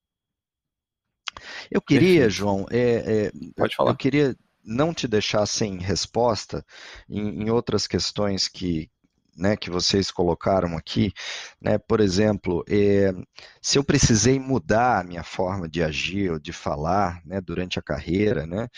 Eu 1.70 1.80
queria, 1.80 2.22
Perfeito. 2.22 2.30
João, 2.30 2.66
é, 2.70 3.26
é, 3.26 3.32
Pode 3.56 3.76
falar. 3.76 3.90
eu 3.90 3.96
queria 3.96 4.36
não 4.64 4.92
te 4.92 5.08
deixar 5.08 5.46
sem 5.46 5.78
resposta 5.78 6.64
em, 7.08 7.44
em 7.44 7.50
outras 7.50 7.86
questões 7.86 8.46
que, 8.46 8.90
né, 9.36 9.56
que 9.56 9.70
vocês 9.70 10.10
colocaram 10.10 10.76
aqui, 10.76 11.12
né, 11.60 11.78
por 11.78 12.00
exemplo, 12.00 12.62
é, 12.68 13.12
se 13.60 13.78
eu 13.78 13.84
precisei 13.84 14.38
mudar 14.38 15.00
a 15.00 15.04
minha 15.04 15.22
forma 15.22 15.68
de 15.68 15.82
agir 15.82 16.30
ou 16.32 16.38
de 16.38 16.52
falar 16.52 17.22
né, 17.24 17.40
durante 17.40 17.78
a 17.78 17.82
carreira, 17.82 18.46
né, 18.46 18.68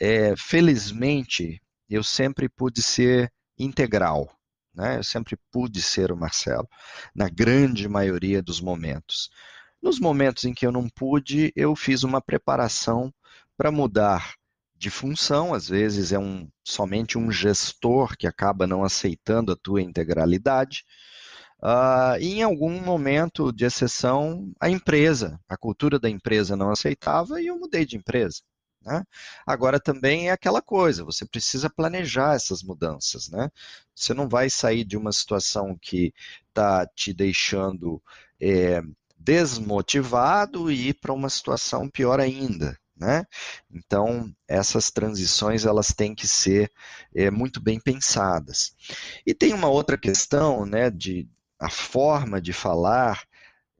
é, 0.00 0.34
felizmente 0.36 1.62
eu 1.88 2.02
sempre 2.02 2.48
pude 2.48 2.82
ser 2.82 3.32
integral, 3.58 4.28
né, 4.74 4.98
eu 4.98 5.04
sempre 5.04 5.36
pude 5.50 5.82
ser 5.82 6.12
o 6.12 6.16
Marcelo, 6.16 6.68
na 7.14 7.28
grande 7.28 7.88
maioria 7.88 8.42
dos 8.42 8.60
momentos. 8.60 9.30
Nos 9.82 9.98
momentos 9.98 10.44
em 10.44 10.54
que 10.54 10.66
eu 10.66 10.72
não 10.72 10.88
pude, 10.88 11.52
eu 11.56 11.74
fiz 11.74 12.04
uma 12.04 12.20
preparação 12.20 13.12
para 13.56 13.70
mudar 13.70 14.34
de 14.76 14.90
função, 14.90 15.54
às 15.54 15.68
vezes 15.68 16.12
é 16.12 16.18
um, 16.18 16.48
somente 16.64 17.16
um 17.16 17.30
gestor 17.30 18.16
que 18.16 18.26
acaba 18.26 18.66
não 18.66 18.82
aceitando 18.82 19.52
a 19.52 19.56
tua 19.56 19.80
integralidade. 19.80 20.84
Uh, 21.62 22.18
e 22.20 22.38
em 22.38 22.42
algum 22.42 22.80
momento 22.80 23.52
de 23.52 23.64
exceção, 23.64 24.52
a 24.60 24.68
empresa, 24.68 25.38
a 25.48 25.56
cultura 25.56 26.00
da 26.00 26.10
empresa 26.10 26.56
não 26.56 26.70
aceitava 26.70 27.40
e 27.40 27.46
eu 27.46 27.58
mudei 27.58 27.86
de 27.86 27.96
empresa. 27.96 28.42
Né? 28.84 29.04
Agora 29.46 29.80
também 29.80 30.28
é 30.28 30.32
aquela 30.32 30.60
coisa, 30.60 31.04
você 31.04 31.24
precisa 31.24 31.70
planejar 31.70 32.34
essas 32.34 32.62
mudanças. 32.62 33.28
Né? 33.28 33.50
Você 33.94 34.12
não 34.12 34.28
vai 34.28 34.50
sair 34.50 34.84
de 34.84 34.96
uma 34.96 35.12
situação 35.12 35.76
que 35.80 36.12
está 36.48 36.86
te 36.86 37.12
deixando 37.12 38.02
é, 38.40 38.82
desmotivado 39.16 40.70
e 40.70 40.88
ir 40.88 40.94
para 40.94 41.12
uma 41.12 41.30
situação 41.30 41.88
pior 41.88 42.20
ainda. 42.20 42.78
Né? 42.96 43.24
Então, 43.70 44.32
essas 44.46 44.90
transições 44.90 45.64
elas 45.64 45.88
têm 45.88 46.14
que 46.14 46.26
ser 46.26 46.70
é, 47.14 47.30
muito 47.30 47.60
bem 47.60 47.80
pensadas. 47.80 48.76
E 49.26 49.34
tem 49.34 49.52
uma 49.52 49.68
outra 49.68 49.98
questão, 49.98 50.64
né, 50.64 50.88
de 50.88 51.28
a 51.58 51.68
forma 51.68 52.40
de 52.40 52.52
falar 52.52 53.24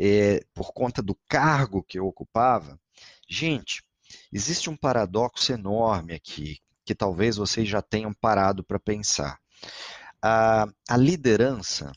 é, 0.00 0.44
por 0.52 0.72
conta 0.72 1.02
do 1.02 1.16
cargo 1.28 1.82
que 1.82 1.98
eu 1.98 2.06
ocupava. 2.06 2.78
Gente, 3.28 3.84
existe 4.32 4.70
um 4.70 4.76
paradoxo 4.76 5.52
enorme 5.52 6.14
aqui 6.14 6.58
que 6.84 6.94
talvez 6.94 7.36
vocês 7.36 7.68
já 7.68 7.80
tenham 7.80 8.12
parado 8.12 8.64
para 8.64 8.78
pensar. 8.78 9.38
A, 10.20 10.66
a 10.88 10.96
liderança 10.96 11.92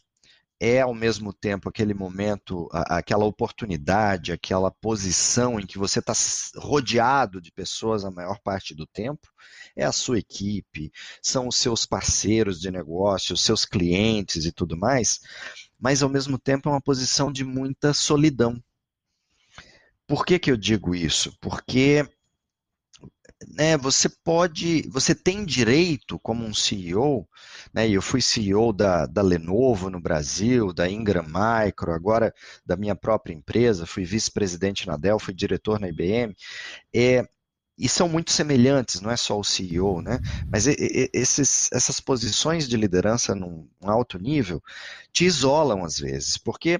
é 0.60 0.82
ao 0.82 0.93
mesmo 0.93 1.34
tempo 1.34 1.67
aquele 1.67 1.93
momento, 1.93 2.69
aquela 2.71 3.25
oportunidade, 3.25 4.32
aquela 4.32 4.71
posição 4.71 5.60
em 5.60 5.65
que 5.65 5.78
você 5.78 5.99
está 5.99 6.13
rodeado 6.56 7.41
de 7.41 7.51
pessoas 7.51 8.06
a 8.06 8.12
maior 8.12 8.39
parte 8.41 8.73
do 8.73 8.88
tempo, 8.88 9.28
é 9.75 9.84
a 9.84 9.91
sua 9.91 10.17
equipe, 10.17 10.91
são 11.21 11.47
os 11.47 11.58
seus 11.58 11.86
parceiros 11.86 12.60
de 12.60 12.71
negócio, 12.71 13.34
os 13.34 13.43
seus 13.43 13.65
clientes 13.65 14.45
e 14.45 14.51
tudo 14.51 14.78
mais, 14.78 15.19
mas 15.78 16.01
ao 16.01 16.10
mesmo 16.10 16.39
tempo 16.39 16.69
é 16.69 16.71
uma 16.71 16.82
posição 16.82 17.32
de 17.32 17.43
muita 17.43 17.93
solidão. 17.93 18.62
Por 20.08 20.26
que, 20.26 20.38
que 20.39 20.52
eu 20.52 20.58
digo 20.58 20.94
isso? 20.94 21.36
Porque 21.41 22.08
né, 23.48 23.78
você 23.78 24.08
pode, 24.10 24.88
você 24.89 25.13
tem 25.13 25.46
direito 25.46 26.20
como 26.20 26.46
um 26.46 26.54
CEO, 26.54 27.28
né, 27.74 27.89
eu 27.89 28.02
fui 28.02 28.22
CEO 28.22 28.72
da, 28.72 29.06
da 29.06 29.22
Lenovo 29.22 29.89
no 29.89 30.00
Brasil, 30.00 30.74
da 30.74 30.89
Ingram 30.89 31.26
Micro, 31.26 31.91
agora 31.91 32.34
da 32.65 32.76
minha 32.76 32.96
própria 32.96 33.34
empresa, 33.34 33.86
fui 33.86 34.06
vice-presidente 34.06 34.88
na 34.88 34.98
Dell, 34.98 35.20
fui 35.20 35.34
diretor 35.34 35.80
na 35.80 35.89
IBM, 35.89 36.36
é, 36.94 37.28
e 37.78 37.89
são 37.89 38.08
muito 38.08 38.32
semelhantes, 38.32 39.02
não 39.02 39.12
é 39.12 39.18
só 39.18 39.38
o 39.38 39.44
CEO, 39.44 40.02
né? 40.02 40.20
Mas 40.50 40.65
esses, 40.65 41.70
essas 41.74 42.00
posições 42.00 42.70
de 42.70 42.78
liderança 42.78 43.36
num 43.36 43.68
alto 43.82 44.18
nível 44.18 44.63
te 45.12 45.26
isolam 45.26 45.84
às 45.84 45.98
vezes, 45.98 46.38
porque 46.38 46.80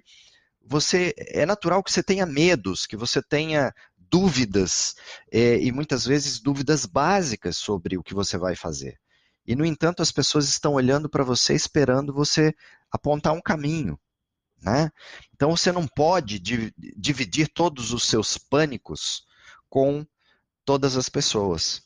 você 0.66 1.14
é 1.18 1.46
natural 1.46 1.84
que 1.84 1.92
você 1.92 2.02
tenha 2.02 2.26
medos, 2.26 2.86
que 2.86 2.98
você 2.98 3.22
tenha 3.22 3.74
dúvidas, 3.98 4.96
é, 5.32 5.58
e 5.60 5.72
muitas 5.72 6.06
vezes 6.06 6.40
dúvidas 6.40 6.86
básicas 6.86 7.58
sobre 7.58 7.98
o 7.98 8.04
que 8.04 8.14
você 8.14 8.38
vai 8.38 8.56
fazer. 8.56 9.00
E, 9.46 9.56
no 9.56 9.66
entanto, 9.66 10.02
as 10.02 10.12
pessoas 10.12 10.48
estão 10.50 10.74
olhando 10.74 11.10
para 11.10 11.24
você, 11.24 11.54
esperando 11.54 12.14
você 12.14 12.54
apontar 12.92 13.34
um 13.34 13.42
caminho. 13.42 14.00
Né? 14.62 14.90
Então, 15.34 15.56
você 15.56 15.72
não 15.72 15.88
pode 15.88 16.40
dividir 16.40 17.48
todos 17.50 17.94
os 17.94 18.04
seus 18.04 18.38
pânicos 18.38 19.24
com 19.70 20.06
todas 20.64 20.98
as 20.98 21.10
pessoas. 21.10 21.84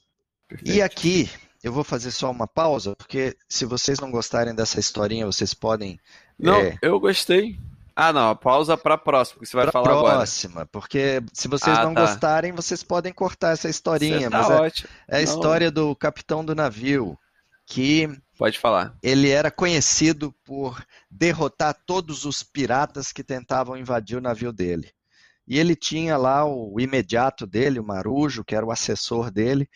Perfeito. 0.48 0.72
E 0.72 0.82
aqui, 0.82 1.30
eu 1.62 1.74
vou 1.74 1.84
fazer 1.84 2.12
só 2.12 2.32
uma 2.32 2.48
pausa, 2.48 2.96
porque 2.96 3.36
se 3.50 3.66
vocês 3.66 4.00
não 4.00 4.10
gostarem 4.10 4.56
dessa 4.56 4.80
historinha, 4.80 5.26
vocês 5.26 5.54
podem. 5.54 6.00
Não, 6.38 6.62
é... 6.62 6.78
eu 6.82 6.98
gostei. 7.00 7.60
Ah, 8.02 8.14
não, 8.14 8.34
pausa 8.34 8.78
para 8.78 8.94
a 8.94 8.98
próxima, 8.98 9.42
que 9.42 9.46
você 9.46 9.58
vai 9.58 9.66
pra 9.66 9.74
falar 9.74 9.84
próxima, 9.84 10.00
agora. 10.00 10.16
Próxima, 10.16 10.66
porque 10.68 11.22
se 11.34 11.50
vocês 11.50 11.78
ah, 11.78 11.84
não 11.84 11.94
tá. 11.94 12.02
gostarem, 12.06 12.54
vocês 12.54 12.82
podem 12.82 13.12
cortar 13.12 13.52
essa 13.52 13.68
historinha. 13.68 14.30
Tá 14.30 14.38
mas 14.38 14.50
é, 14.50 14.62
ótimo. 14.62 14.90
é, 15.10 15.18
a 15.18 15.22
história 15.22 15.70
do 15.70 15.94
capitão 15.98 16.46
do 16.46 16.56
navio, 16.56 17.20
que. 17.66 18.10
Pode 18.38 18.58
falar. 18.58 18.96
Ele 19.04 19.30
era 19.30 19.52
conhecido 19.52 20.34
por 20.46 20.82
derrotar 21.12 21.76
todos 21.86 22.24
os 22.24 22.42
piratas 22.42 23.12
que 23.12 23.22
tentavam 23.22 23.76
invadir 23.76 24.18
o 24.18 24.22
navio 24.22 24.54
dele. 24.54 24.90
E 25.46 25.60
ele 25.60 25.76
tinha 25.76 26.16
lá 26.16 26.46
o 26.46 26.80
imediato 26.80 27.46
dele, 27.46 27.82
o 27.82 27.84
Marujo, 27.84 28.46
que 28.46 28.56
era 28.56 28.66
o 28.66 28.72
assessor 28.72 29.30
dele, 29.30 29.68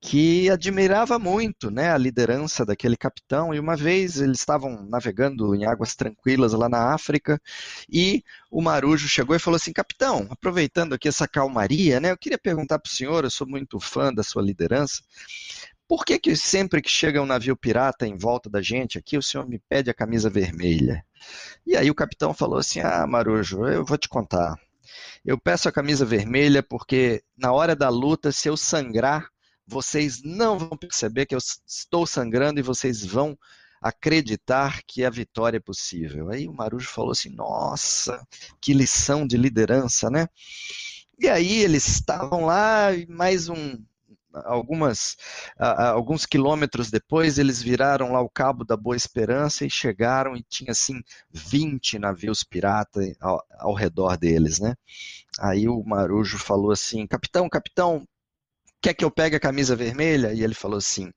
que 0.00 0.50
admirava 0.50 1.18
muito 1.18 1.70
né, 1.70 1.90
a 1.90 1.98
liderança 1.98 2.64
daquele 2.64 2.96
capitão. 2.96 3.54
E 3.54 3.58
uma 3.58 3.76
vez 3.76 4.20
eles 4.20 4.38
estavam 4.38 4.86
navegando 4.88 5.54
em 5.54 5.64
águas 5.64 5.94
tranquilas 5.94 6.52
lá 6.52 6.68
na 6.68 6.94
África 6.94 7.40
e 7.88 8.22
o 8.50 8.62
Marujo 8.62 9.08
chegou 9.08 9.34
e 9.34 9.40
falou 9.40 9.56
assim: 9.56 9.72
Capitão, 9.72 10.26
aproveitando 10.30 10.94
aqui 10.94 11.08
essa 11.08 11.26
calmaria, 11.26 12.00
né, 12.00 12.10
eu 12.10 12.18
queria 12.18 12.38
perguntar 12.38 12.78
para 12.78 12.90
o 12.90 12.92
senhor, 12.92 13.24
eu 13.24 13.30
sou 13.30 13.46
muito 13.46 13.80
fã 13.80 14.12
da 14.12 14.22
sua 14.22 14.42
liderança. 14.42 15.02
Por 15.88 16.04
que, 16.04 16.18
que 16.18 16.34
sempre 16.34 16.82
que 16.82 16.90
chega 16.90 17.22
um 17.22 17.26
navio 17.26 17.56
pirata 17.56 18.06
em 18.06 18.16
volta 18.16 18.50
da 18.50 18.60
gente 18.60 18.98
aqui, 18.98 19.16
o 19.16 19.22
senhor 19.22 19.48
me 19.48 19.60
pede 19.68 19.88
a 19.88 19.94
camisa 19.94 20.28
vermelha? 20.28 21.04
E 21.64 21.76
aí 21.76 21.90
o 21.90 21.94
capitão 21.94 22.34
falou 22.34 22.58
assim: 22.58 22.80
Ah, 22.80 23.06
Marujo, 23.06 23.64
eu 23.66 23.84
vou 23.84 23.96
te 23.96 24.08
contar. 24.08 24.56
Eu 25.24 25.38
peço 25.38 25.68
a 25.68 25.72
camisa 25.72 26.04
vermelha 26.04 26.62
porque 26.62 27.22
na 27.36 27.52
hora 27.52 27.74
da 27.74 27.88
luta, 27.88 28.32
se 28.32 28.48
eu 28.48 28.56
sangrar, 28.56 29.28
vocês 29.66 30.22
não 30.22 30.58
vão 30.58 30.76
perceber 30.76 31.26
que 31.26 31.34
eu 31.34 31.40
estou 31.66 32.06
sangrando 32.06 32.60
e 32.60 32.62
vocês 32.62 33.04
vão 33.04 33.36
acreditar 33.80 34.82
que 34.86 35.04
a 35.04 35.10
vitória 35.10 35.58
é 35.58 35.60
possível. 35.60 36.30
Aí 36.30 36.48
o 36.48 36.52
Marujo 36.52 36.88
falou 36.88 37.12
assim: 37.12 37.30
nossa, 37.30 38.26
que 38.60 38.72
lição 38.72 39.26
de 39.26 39.36
liderança, 39.36 40.10
né? 40.10 40.28
E 41.18 41.28
aí 41.28 41.62
eles 41.62 41.88
estavam 41.88 42.44
lá, 42.44 42.88
mais 43.08 43.48
um, 43.48 43.82
algumas, 44.44 45.16
alguns 45.58 46.26
quilômetros 46.26 46.90
depois, 46.90 47.38
eles 47.38 47.62
viraram 47.62 48.12
lá 48.12 48.20
o 48.20 48.28
Cabo 48.28 48.64
da 48.64 48.76
Boa 48.76 48.96
Esperança 48.96 49.64
e 49.64 49.70
chegaram 49.70 50.36
e 50.36 50.42
tinha 50.42 50.72
assim 50.72 51.00
20 51.30 51.98
navios 51.98 52.44
pirata 52.44 53.00
ao, 53.20 53.42
ao 53.58 53.74
redor 53.74 54.16
deles, 54.16 54.60
né? 54.60 54.74
Aí 55.40 55.68
o 55.68 55.82
Marujo 55.84 56.38
falou 56.38 56.70
assim: 56.70 57.06
capitão, 57.06 57.48
capitão, 57.48 58.06
quer 58.86 58.94
que 58.94 59.04
eu 59.04 59.10
pegue 59.10 59.34
a 59.34 59.40
camisa 59.40 59.74
vermelha? 59.74 60.32
E 60.32 60.44
ele 60.44 60.54
falou 60.54 60.78
assim: 60.78 61.10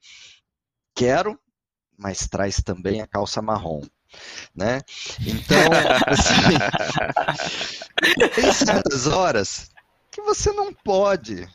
quero, 0.95 1.39
mas 1.97 2.27
traz 2.27 2.61
também 2.63 3.01
a 3.01 3.07
calça 3.07 3.41
marrom. 3.41 3.81
Né? 4.55 4.81
Então, 5.21 5.69
assim, 6.07 6.57
tem 8.33 8.51
certas 8.51 9.05
horas 9.05 9.69
que 10.09 10.19
você 10.21 10.51
não 10.51 10.73
pode, 10.73 11.47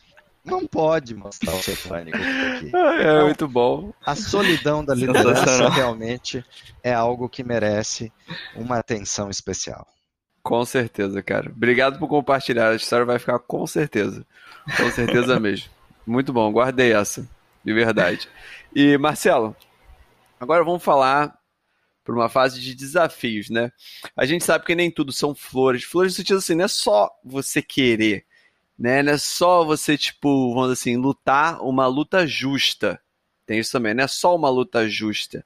não 0.45 0.65
pode 0.65 1.17
mostrar 1.17 1.53
o 1.53 1.61
seu 1.63 1.77
pânico 1.89 2.17
aqui. 2.17 2.67
É 2.67 3.01
então, 3.01 3.25
muito 3.25 3.49
bom. 3.49 3.93
A 4.07 4.15
solidão 4.15 4.85
da 4.85 4.95
liderança 4.95 5.69
realmente 5.69 6.45
é 6.81 6.95
algo 6.95 7.29
que 7.29 7.43
merece 7.43 8.13
uma 8.55 8.79
atenção 8.79 9.29
especial. 9.29 9.85
Com 10.45 10.65
certeza, 10.65 11.21
cara. 11.25 11.51
Obrigado 11.51 11.99
por 11.99 12.07
compartilhar. 12.07 12.71
A 12.71 12.77
história 12.77 13.05
vai 13.05 13.19
ficar 13.19 13.41
com 13.41 13.67
certeza. 13.67 14.25
Com 14.77 14.91
certeza 14.93 15.41
mesmo. 15.41 15.69
Muito 16.07 16.33
bom, 16.33 16.53
guardei 16.53 16.93
essa, 16.93 17.29
de 17.65 17.73
verdade. 17.73 18.29
E 18.75 18.99
Marcelo, 18.99 19.57
agora 20.39 20.63
vamos 20.63 20.83
falar 20.83 21.39
por 22.05 22.15
uma 22.15 22.29
fase 22.29 22.61
de 22.61 22.75
desafios, 22.75 23.49
né? 23.49 23.73
A 24.15 24.27
gente 24.27 24.45
sabe 24.45 24.67
que 24.67 24.75
nem 24.75 24.91
tudo 24.91 25.11
são 25.11 25.35
flores. 25.35 25.85
Flores 25.85 26.13
no 26.13 26.17
sentido 26.17 26.39
assim, 26.39 26.55
não 26.55 26.67
é 26.67 26.69
só 26.69 27.11
você 27.25 27.63
querer, 27.63 28.27
né? 28.79 29.03
Não 29.03 29.13
é 29.13 29.19
só 29.19 29.65
você, 29.65 29.97
tipo, 29.97 30.53
vamos 30.55 30.71
dizer 30.71 30.91
assim, 30.91 30.97
lutar 31.01 31.63
uma 31.63 31.87
luta 31.87 32.27
justa. 32.27 33.01
Tem 33.47 33.59
isso 33.59 33.73
também, 33.73 33.95
não 33.95 34.05
é 34.05 34.09
só 34.09 34.37
uma 34.37 34.51
luta 34.51 34.87
justa. 34.89 35.45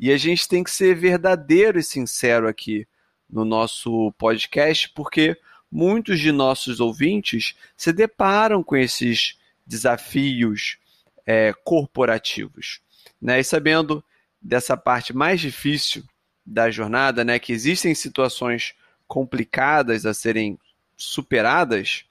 E 0.00 0.10
a 0.10 0.16
gente 0.16 0.48
tem 0.48 0.64
que 0.64 0.70
ser 0.70 0.94
verdadeiro 0.94 1.78
e 1.78 1.82
sincero 1.82 2.48
aqui 2.48 2.86
no 3.28 3.44
nosso 3.44 4.12
podcast, 4.12 4.88
porque 4.94 5.36
muitos 5.70 6.18
de 6.18 6.32
nossos 6.32 6.80
ouvintes 6.80 7.54
se 7.76 7.92
deparam 7.92 8.62
com 8.62 8.76
esses 8.76 9.37
desafios 9.68 10.78
é, 11.26 11.52
corporativos. 11.62 12.80
Né? 13.20 13.40
E 13.40 13.44
sabendo 13.44 14.02
dessa 14.40 14.76
parte 14.76 15.14
mais 15.14 15.40
difícil 15.40 16.02
da 16.44 16.70
jornada, 16.70 17.22
né, 17.24 17.38
que 17.38 17.52
existem 17.52 17.94
situações 17.94 18.74
complicadas 19.06 20.06
a 20.06 20.14
serem 20.14 20.58
superadas, 20.96 22.06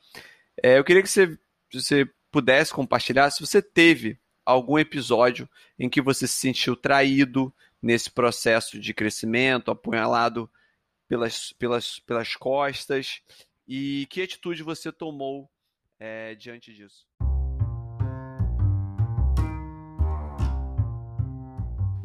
é, 0.61 0.77
eu 0.77 0.83
queria 0.83 1.01
que 1.01 1.09
você, 1.09 1.37
você 1.73 2.07
pudesse 2.31 2.71
compartilhar 2.71 3.31
se 3.31 3.41
você 3.41 3.61
teve 3.61 4.19
algum 4.45 4.77
episódio 4.77 5.49
em 5.79 5.89
que 5.89 6.01
você 6.01 6.27
se 6.27 6.35
sentiu 6.35 6.75
traído 6.75 7.53
nesse 7.81 8.11
processo 8.11 8.79
de 8.79 8.93
crescimento, 8.93 9.71
apunhalado 9.71 10.49
pelas, 11.07 11.53
pelas, 11.53 11.99
pelas 11.99 12.35
costas, 12.35 13.21
e 13.67 14.07
que 14.09 14.21
atitude 14.21 14.63
você 14.63 14.91
tomou 14.91 15.49
é, 15.99 16.35
diante 16.35 16.73
disso. 16.73 17.05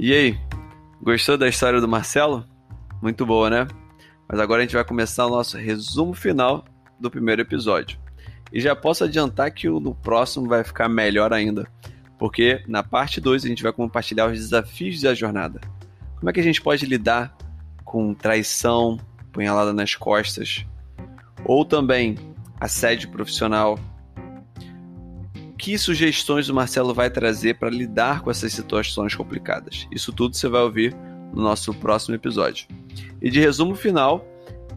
E 0.05 0.13
aí, 0.13 0.37
gostou 1.01 1.39
da 1.39 1.49
história 1.49 1.81
do 1.81 1.87
Marcelo? 1.87 2.45
Muito 3.01 3.25
boa, 3.25 3.49
né? 3.49 3.69
Mas 4.29 4.41
agora 4.41 4.61
a 4.61 4.65
gente 4.65 4.75
vai 4.75 4.85
começar 4.85 5.27
o 5.27 5.31
nosso 5.31 5.57
resumo 5.57 6.13
final 6.13 6.65
do 6.99 7.09
primeiro 7.09 7.43
episódio. 7.43 8.01
E 8.53 8.61
já 8.61 8.75
posso 8.75 9.05
adiantar 9.05 9.53
que 9.53 9.69
o 9.69 9.79
no 9.79 9.95
próximo 9.95 10.49
vai 10.49 10.65
ficar 10.65 10.89
melhor 10.89 11.33
ainda, 11.33 11.69
porque 12.19 12.65
na 12.67 12.83
parte 12.83 13.21
2 13.21 13.45
a 13.45 13.49
gente 13.49 13.63
vai 13.63 13.73
compartilhar 13.73 14.27
os 14.27 14.37
desafios 14.37 15.01
da 15.01 15.15
jornada. 15.15 15.61
Como 16.17 16.29
é 16.29 16.33
que 16.33 16.41
a 16.41 16.43
gente 16.45 16.61
pode 16.61 16.85
lidar 16.85 17.33
com 17.85 18.13
traição, 18.13 18.99
punhalada 19.31 19.73
nas 19.73 19.95
costas, 19.95 20.67
ou 21.45 21.65
também 21.65 22.19
assédio 22.61 23.09
profissional, 23.09 23.79
que 25.63 25.79
sugestões 25.79 26.49
o 26.49 26.55
Marcelo 26.55 26.93
vai 26.93 27.09
trazer 27.09 27.55
para 27.55 27.71
lidar 27.71 28.21
com 28.21 28.33
essas 28.33 28.53
situações 28.53 29.15
complicadas. 29.15 29.87
Isso 29.93 30.13
tudo 30.13 30.37
você 30.37 30.49
vai 30.49 30.61
ouvir 30.61 30.93
no 31.33 31.41
nosso 31.41 31.73
próximo 31.73 32.17
episódio. 32.17 32.67
E 33.23 33.31
de 33.31 33.39
resumo 33.39 33.77
final, 33.77 34.27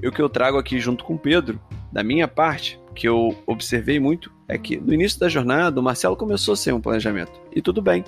o 0.04 0.12
que 0.12 0.22
eu 0.22 0.30
trago 0.30 0.60
aqui 0.60 0.80
junto 0.80 1.04
com 1.04 1.16
o 1.16 1.20
Pedro, 1.20 1.60
da 1.92 2.04
minha 2.04 2.28
parte, 2.28 2.80
que 2.94 3.08
eu 3.08 3.36
observei 3.48 4.00
muito, 4.00 4.32
é 4.48 4.60
que 4.60 4.78
no 4.78 4.94
início 4.94 5.20
da 5.20 5.28
jornada 5.28 5.80
o 5.80 5.84
Marcelo 5.84 6.16
começou 6.16 6.56
sem 6.56 6.72
um 6.72 6.80
planejamento. 6.80 7.34
E 7.52 7.64
tudo 7.64 7.82
bem. 7.82 8.04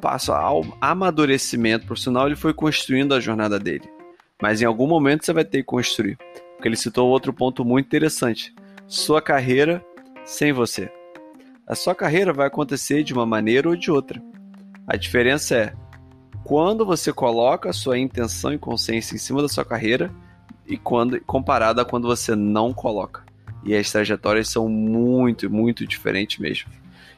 Passo 0.00 0.30
ao 0.30 0.64
amadurecimento 0.80 1.84
profissional, 1.84 2.28
ele 2.28 2.36
foi 2.36 2.54
construindo 2.54 3.12
a 3.12 3.18
jornada 3.18 3.58
dele. 3.58 3.90
Mas 4.40 4.62
em 4.62 4.66
algum 4.66 4.86
momento 4.86 5.26
você 5.26 5.32
vai 5.32 5.44
ter 5.44 5.58
que 5.58 5.64
construir. 5.64 6.16
Porque 6.54 6.68
ele 6.68 6.76
citou 6.76 7.08
outro 7.08 7.32
ponto 7.32 7.64
muito 7.64 7.86
interessante: 7.86 8.54
sua 8.86 9.20
carreira 9.20 9.84
sem 10.24 10.52
você 10.52 10.88
a 11.72 11.74
sua 11.74 11.94
carreira 11.94 12.34
vai 12.34 12.48
acontecer 12.48 13.02
de 13.02 13.14
uma 13.14 13.24
maneira 13.24 13.66
ou 13.66 13.74
de 13.74 13.90
outra. 13.90 14.22
A 14.86 14.94
diferença 14.94 15.56
é 15.56 15.72
quando 16.44 16.84
você 16.84 17.10
coloca 17.14 17.70
a 17.70 17.72
sua 17.72 17.98
intenção 17.98 18.52
e 18.52 18.58
consciência 18.58 19.14
em 19.14 19.18
cima 19.18 19.40
da 19.40 19.48
sua 19.48 19.64
carreira 19.64 20.12
e 20.68 20.76
quando 20.76 21.18
comparada 21.22 21.80
a 21.80 21.84
quando 21.84 22.06
você 22.06 22.36
não 22.36 22.74
coloca. 22.74 23.24
E 23.64 23.74
as 23.74 23.90
trajetórias 23.90 24.48
são 24.48 24.68
muito, 24.68 25.48
muito 25.48 25.86
diferentes 25.86 26.38
mesmo. 26.38 26.70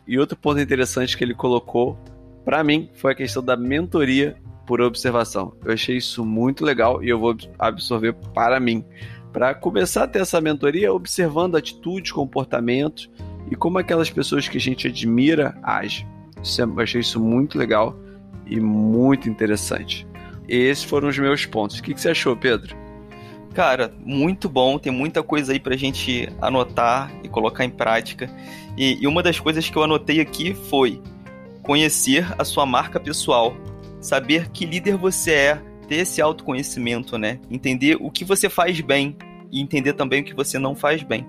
E 0.06 0.20
outro 0.20 0.36
ponto 0.36 0.60
interessante 0.60 1.16
que 1.16 1.24
ele 1.24 1.34
colocou 1.34 1.98
para 2.44 2.62
mim 2.62 2.88
foi 2.94 3.10
a 3.10 3.16
questão 3.16 3.42
da 3.42 3.56
mentoria 3.56 4.36
por 4.64 4.80
observação. 4.80 5.52
Eu 5.64 5.72
achei 5.72 5.96
isso 5.96 6.24
muito 6.24 6.64
legal 6.64 7.02
e 7.02 7.09
eu 7.09 7.18
vou 7.18 7.36
absorver 7.59 8.12
para 8.32 8.61
mim. 8.61 8.84
Para 9.32 9.52
começar 9.52 10.05
a 10.05 10.07
ter 10.07 10.20
essa 10.20 10.40
mentoria 10.40 10.92
observando 10.92 11.57
atitudes, 11.57 12.12
comportamentos 12.12 13.11
e 13.51 13.57
como 13.57 13.78
aquelas 13.78 14.11
pessoas 14.11 14.49
que 14.49 14.57
a 14.57 14.61
gente 14.61 14.86
admira 14.86 15.57
agem. 15.62 16.07
É, 16.36 16.62
eu 16.62 16.80
achei 16.80 17.01
isso 17.01 17.20
muito 17.20 17.59
legal 17.59 17.97
e 18.47 18.61
muito 18.61 19.28
interessante. 19.28 20.07
Esses 20.49 20.84
foram 20.84 21.09
os 21.09 21.18
meus 21.18 21.47
pontos. 21.47 21.78
O 21.78 21.82
que, 21.82 21.95
que 21.95 22.01
você 22.01 22.11
achou, 22.11 22.36
Pedro? 22.36 22.76
Cara, 23.55 23.95
muito 24.05 24.49
bom. 24.49 24.78
Tem 24.78 24.92
muita 24.92 25.22
coisa 25.22 25.53
aí 25.53 25.61
pra 25.61 25.76
gente 25.76 26.28
anotar 26.40 27.11
e 27.22 27.28
colocar 27.28 27.64
em 27.64 27.70
prática. 27.70 28.28
E, 28.76 28.99
e 29.01 29.07
uma 29.07 29.22
das 29.22 29.38
coisas 29.38 29.68
que 29.70 29.76
eu 29.76 29.84
anotei 29.84 30.20
aqui 30.20 30.55
foi 30.55 31.01
conhecer 31.62 32.26
a 32.38 32.45
sua 32.45 32.66
marca 32.66 33.01
pessoal, 33.01 33.57
saber 34.01 34.51
que 34.51 34.66
líder 34.66 34.97
você 34.97 35.32
é, 35.32 35.62
ter 35.88 35.97
esse 35.97 36.20
autoconhecimento, 36.20 37.16
né? 37.16 37.40
Entender 37.51 37.97
o 38.01 38.11
que 38.11 38.24
você 38.24 38.51
faz 38.51 38.80
bem 38.80 39.16
e 39.51 39.61
entender 39.61 39.95
também 39.95 40.20
o 40.20 40.24
que 40.24 40.34
você 40.34 40.59
não 40.59 40.74
faz 40.74 41.03
bem. 41.03 41.26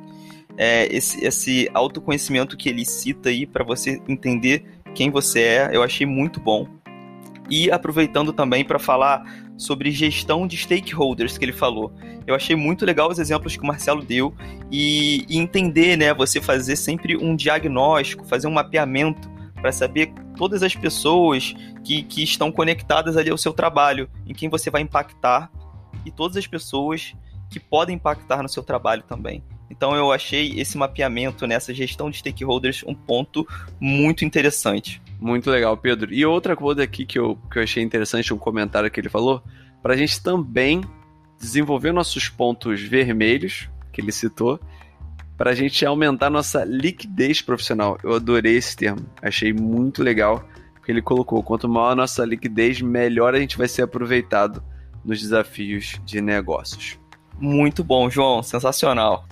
É, 0.58 0.88
esse, 0.96 1.24
esse 1.26 1.70
autoconhecimento 1.74 2.56
que 2.56 2.70
ele 2.70 2.86
cita 2.86 3.30
aí 3.30 3.46
para 3.46 3.64
você 3.64 4.02
entender 4.08 4.64
quem 4.94 5.12
você 5.12 5.42
é, 5.42 5.70
eu 5.74 5.84
achei 5.84 6.06
muito 6.06 6.40
bom. 6.40 6.68
E 7.50 7.70
aproveitando 7.70 8.34
também 8.34 8.64
para 8.64 8.80
falar 8.80 9.24
sobre 9.58 9.92
gestão 9.92 10.48
de 10.48 10.58
stakeholders 10.58 11.38
que 11.38 11.46
ele 11.46 11.54
falou. 11.54 11.94
Eu 12.26 12.34
achei 12.34 12.56
muito 12.56 12.86
legal 12.86 13.10
os 13.10 13.20
exemplos 13.20 13.56
que 13.56 13.64
o 13.64 13.68
Marcelo 13.68 14.04
deu 14.04 14.34
e, 14.72 15.26
e 15.30 15.38
entender, 15.38 15.96
né, 15.98 16.14
você 16.14 16.42
fazer 16.42 16.76
sempre 16.76 17.16
um 17.16 17.36
diagnóstico, 17.36 18.26
fazer 18.26 18.48
um 18.48 18.52
mapeamento 18.52 19.30
para 19.62 19.72
saber 19.72 20.12
todas 20.36 20.64
as 20.64 20.76
pessoas 20.76 21.56
que, 21.84 22.04
que 22.04 22.24
estão 22.24 22.52
conectadas 22.52 23.16
ali 23.16 23.30
ao 23.30 23.38
seu 23.38 23.54
trabalho, 23.54 24.10
em 24.26 24.34
quem 24.34 24.50
você 24.50 24.70
vai 24.70 24.82
impactar 24.82 25.52
e 26.06 26.12
todas 26.12 26.38
as 26.38 26.48
pessoas 26.48 27.16
que 27.50 27.60
podem 27.60 27.96
impactar 27.96 28.42
no 28.42 28.50
seu 28.50 28.64
trabalho 28.64 29.04
também. 29.04 29.44
Então 29.70 29.96
eu 29.96 30.12
achei 30.12 30.60
esse 30.60 30.78
mapeamento 30.78 31.48
nessa 31.48 31.74
gestão 31.74 32.10
de 32.10 32.18
stakeholders 32.18 32.84
um 32.86 32.94
ponto 32.94 33.48
muito 33.80 34.24
interessante. 34.24 35.02
Muito 35.20 35.50
legal, 35.50 35.76
Pedro. 35.76 36.14
E 36.14 36.26
outra 36.26 36.56
coisa 36.56 36.84
aqui 36.84 37.06
que 37.06 37.18
eu, 37.18 37.38
que 37.52 37.60
eu 37.60 37.64
achei 37.64 37.82
interessante, 37.84 38.34
um 38.34 38.38
comentário 38.38 38.92
que 38.92 39.00
ele 39.00 39.10
falou, 39.10 39.42
para 39.82 39.94
a 39.94 39.98
gente 39.98 40.22
também 40.22 40.82
desenvolver 41.40 41.92
nossos 41.92 42.30
pontos 42.30 42.82
vermelhos, 42.82 43.70
que 43.92 44.02
ele 44.02 44.12
citou, 44.12 44.60
para 45.38 45.52
a 45.52 45.56
gente 45.56 45.86
aumentar 45.86 46.30
nossa 46.30 46.64
liquidez 46.64 47.42
profissional. 47.42 47.98
Eu 48.04 48.14
adorei 48.16 48.56
esse 48.56 48.76
termo, 48.76 49.06
achei 49.22 49.54
muito 49.54 50.02
legal, 50.02 50.48
porque 50.74 50.92
ele 50.92 51.02
colocou: 51.02 51.42
quanto 51.44 51.68
maior 51.68 51.92
a 51.92 51.96
nossa 51.96 52.26
liquidez, 52.26 52.82
melhor 52.82 53.36
a 53.36 53.40
gente 53.40 53.58
vai 53.58 53.68
ser 53.68 53.82
aproveitado 53.82 54.64
nos 55.04 55.22
desafios 55.22 56.00
de 56.06 56.22
negócios. 56.22 56.98
Muito 57.40 57.84
bom, 57.84 58.10
João, 58.10 58.42
sensacional. 58.42 59.28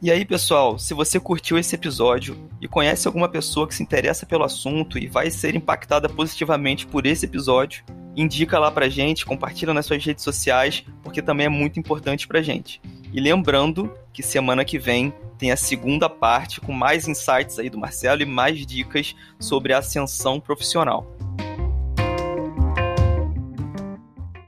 E 0.00 0.12
aí, 0.12 0.24
pessoal, 0.24 0.78
se 0.78 0.94
você 0.94 1.18
curtiu 1.18 1.58
esse 1.58 1.74
episódio 1.74 2.38
e 2.60 2.68
conhece 2.68 3.08
alguma 3.08 3.28
pessoa 3.28 3.66
que 3.66 3.74
se 3.74 3.82
interessa 3.82 4.24
pelo 4.24 4.44
assunto 4.44 4.96
e 4.96 5.08
vai 5.08 5.28
ser 5.28 5.56
impactada 5.56 6.08
positivamente 6.08 6.86
por 6.86 7.04
esse 7.04 7.26
episódio, 7.26 7.82
indica 8.14 8.60
lá 8.60 8.70
pra 8.70 8.88
gente, 8.88 9.26
compartilha 9.26 9.74
nas 9.74 9.86
suas 9.86 10.04
redes 10.04 10.22
sociais, 10.22 10.84
porque 11.02 11.20
também 11.20 11.46
é 11.46 11.48
muito 11.48 11.80
importante 11.80 12.28
pra 12.28 12.40
gente. 12.40 12.80
E 13.12 13.18
lembrando 13.18 13.92
que 14.12 14.22
semana 14.22 14.64
que 14.64 14.78
vem 14.78 15.12
tem 15.36 15.50
a 15.50 15.56
segunda 15.56 16.08
parte 16.08 16.60
com 16.60 16.72
mais 16.72 17.08
insights 17.08 17.58
aí 17.58 17.68
do 17.68 17.78
Marcelo 17.78 18.22
e 18.22 18.26
mais 18.26 18.64
dicas 18.64 19.16
sobre 19.40 19.72
ascensão 19.72 20.38
profissional. 20.38 21.17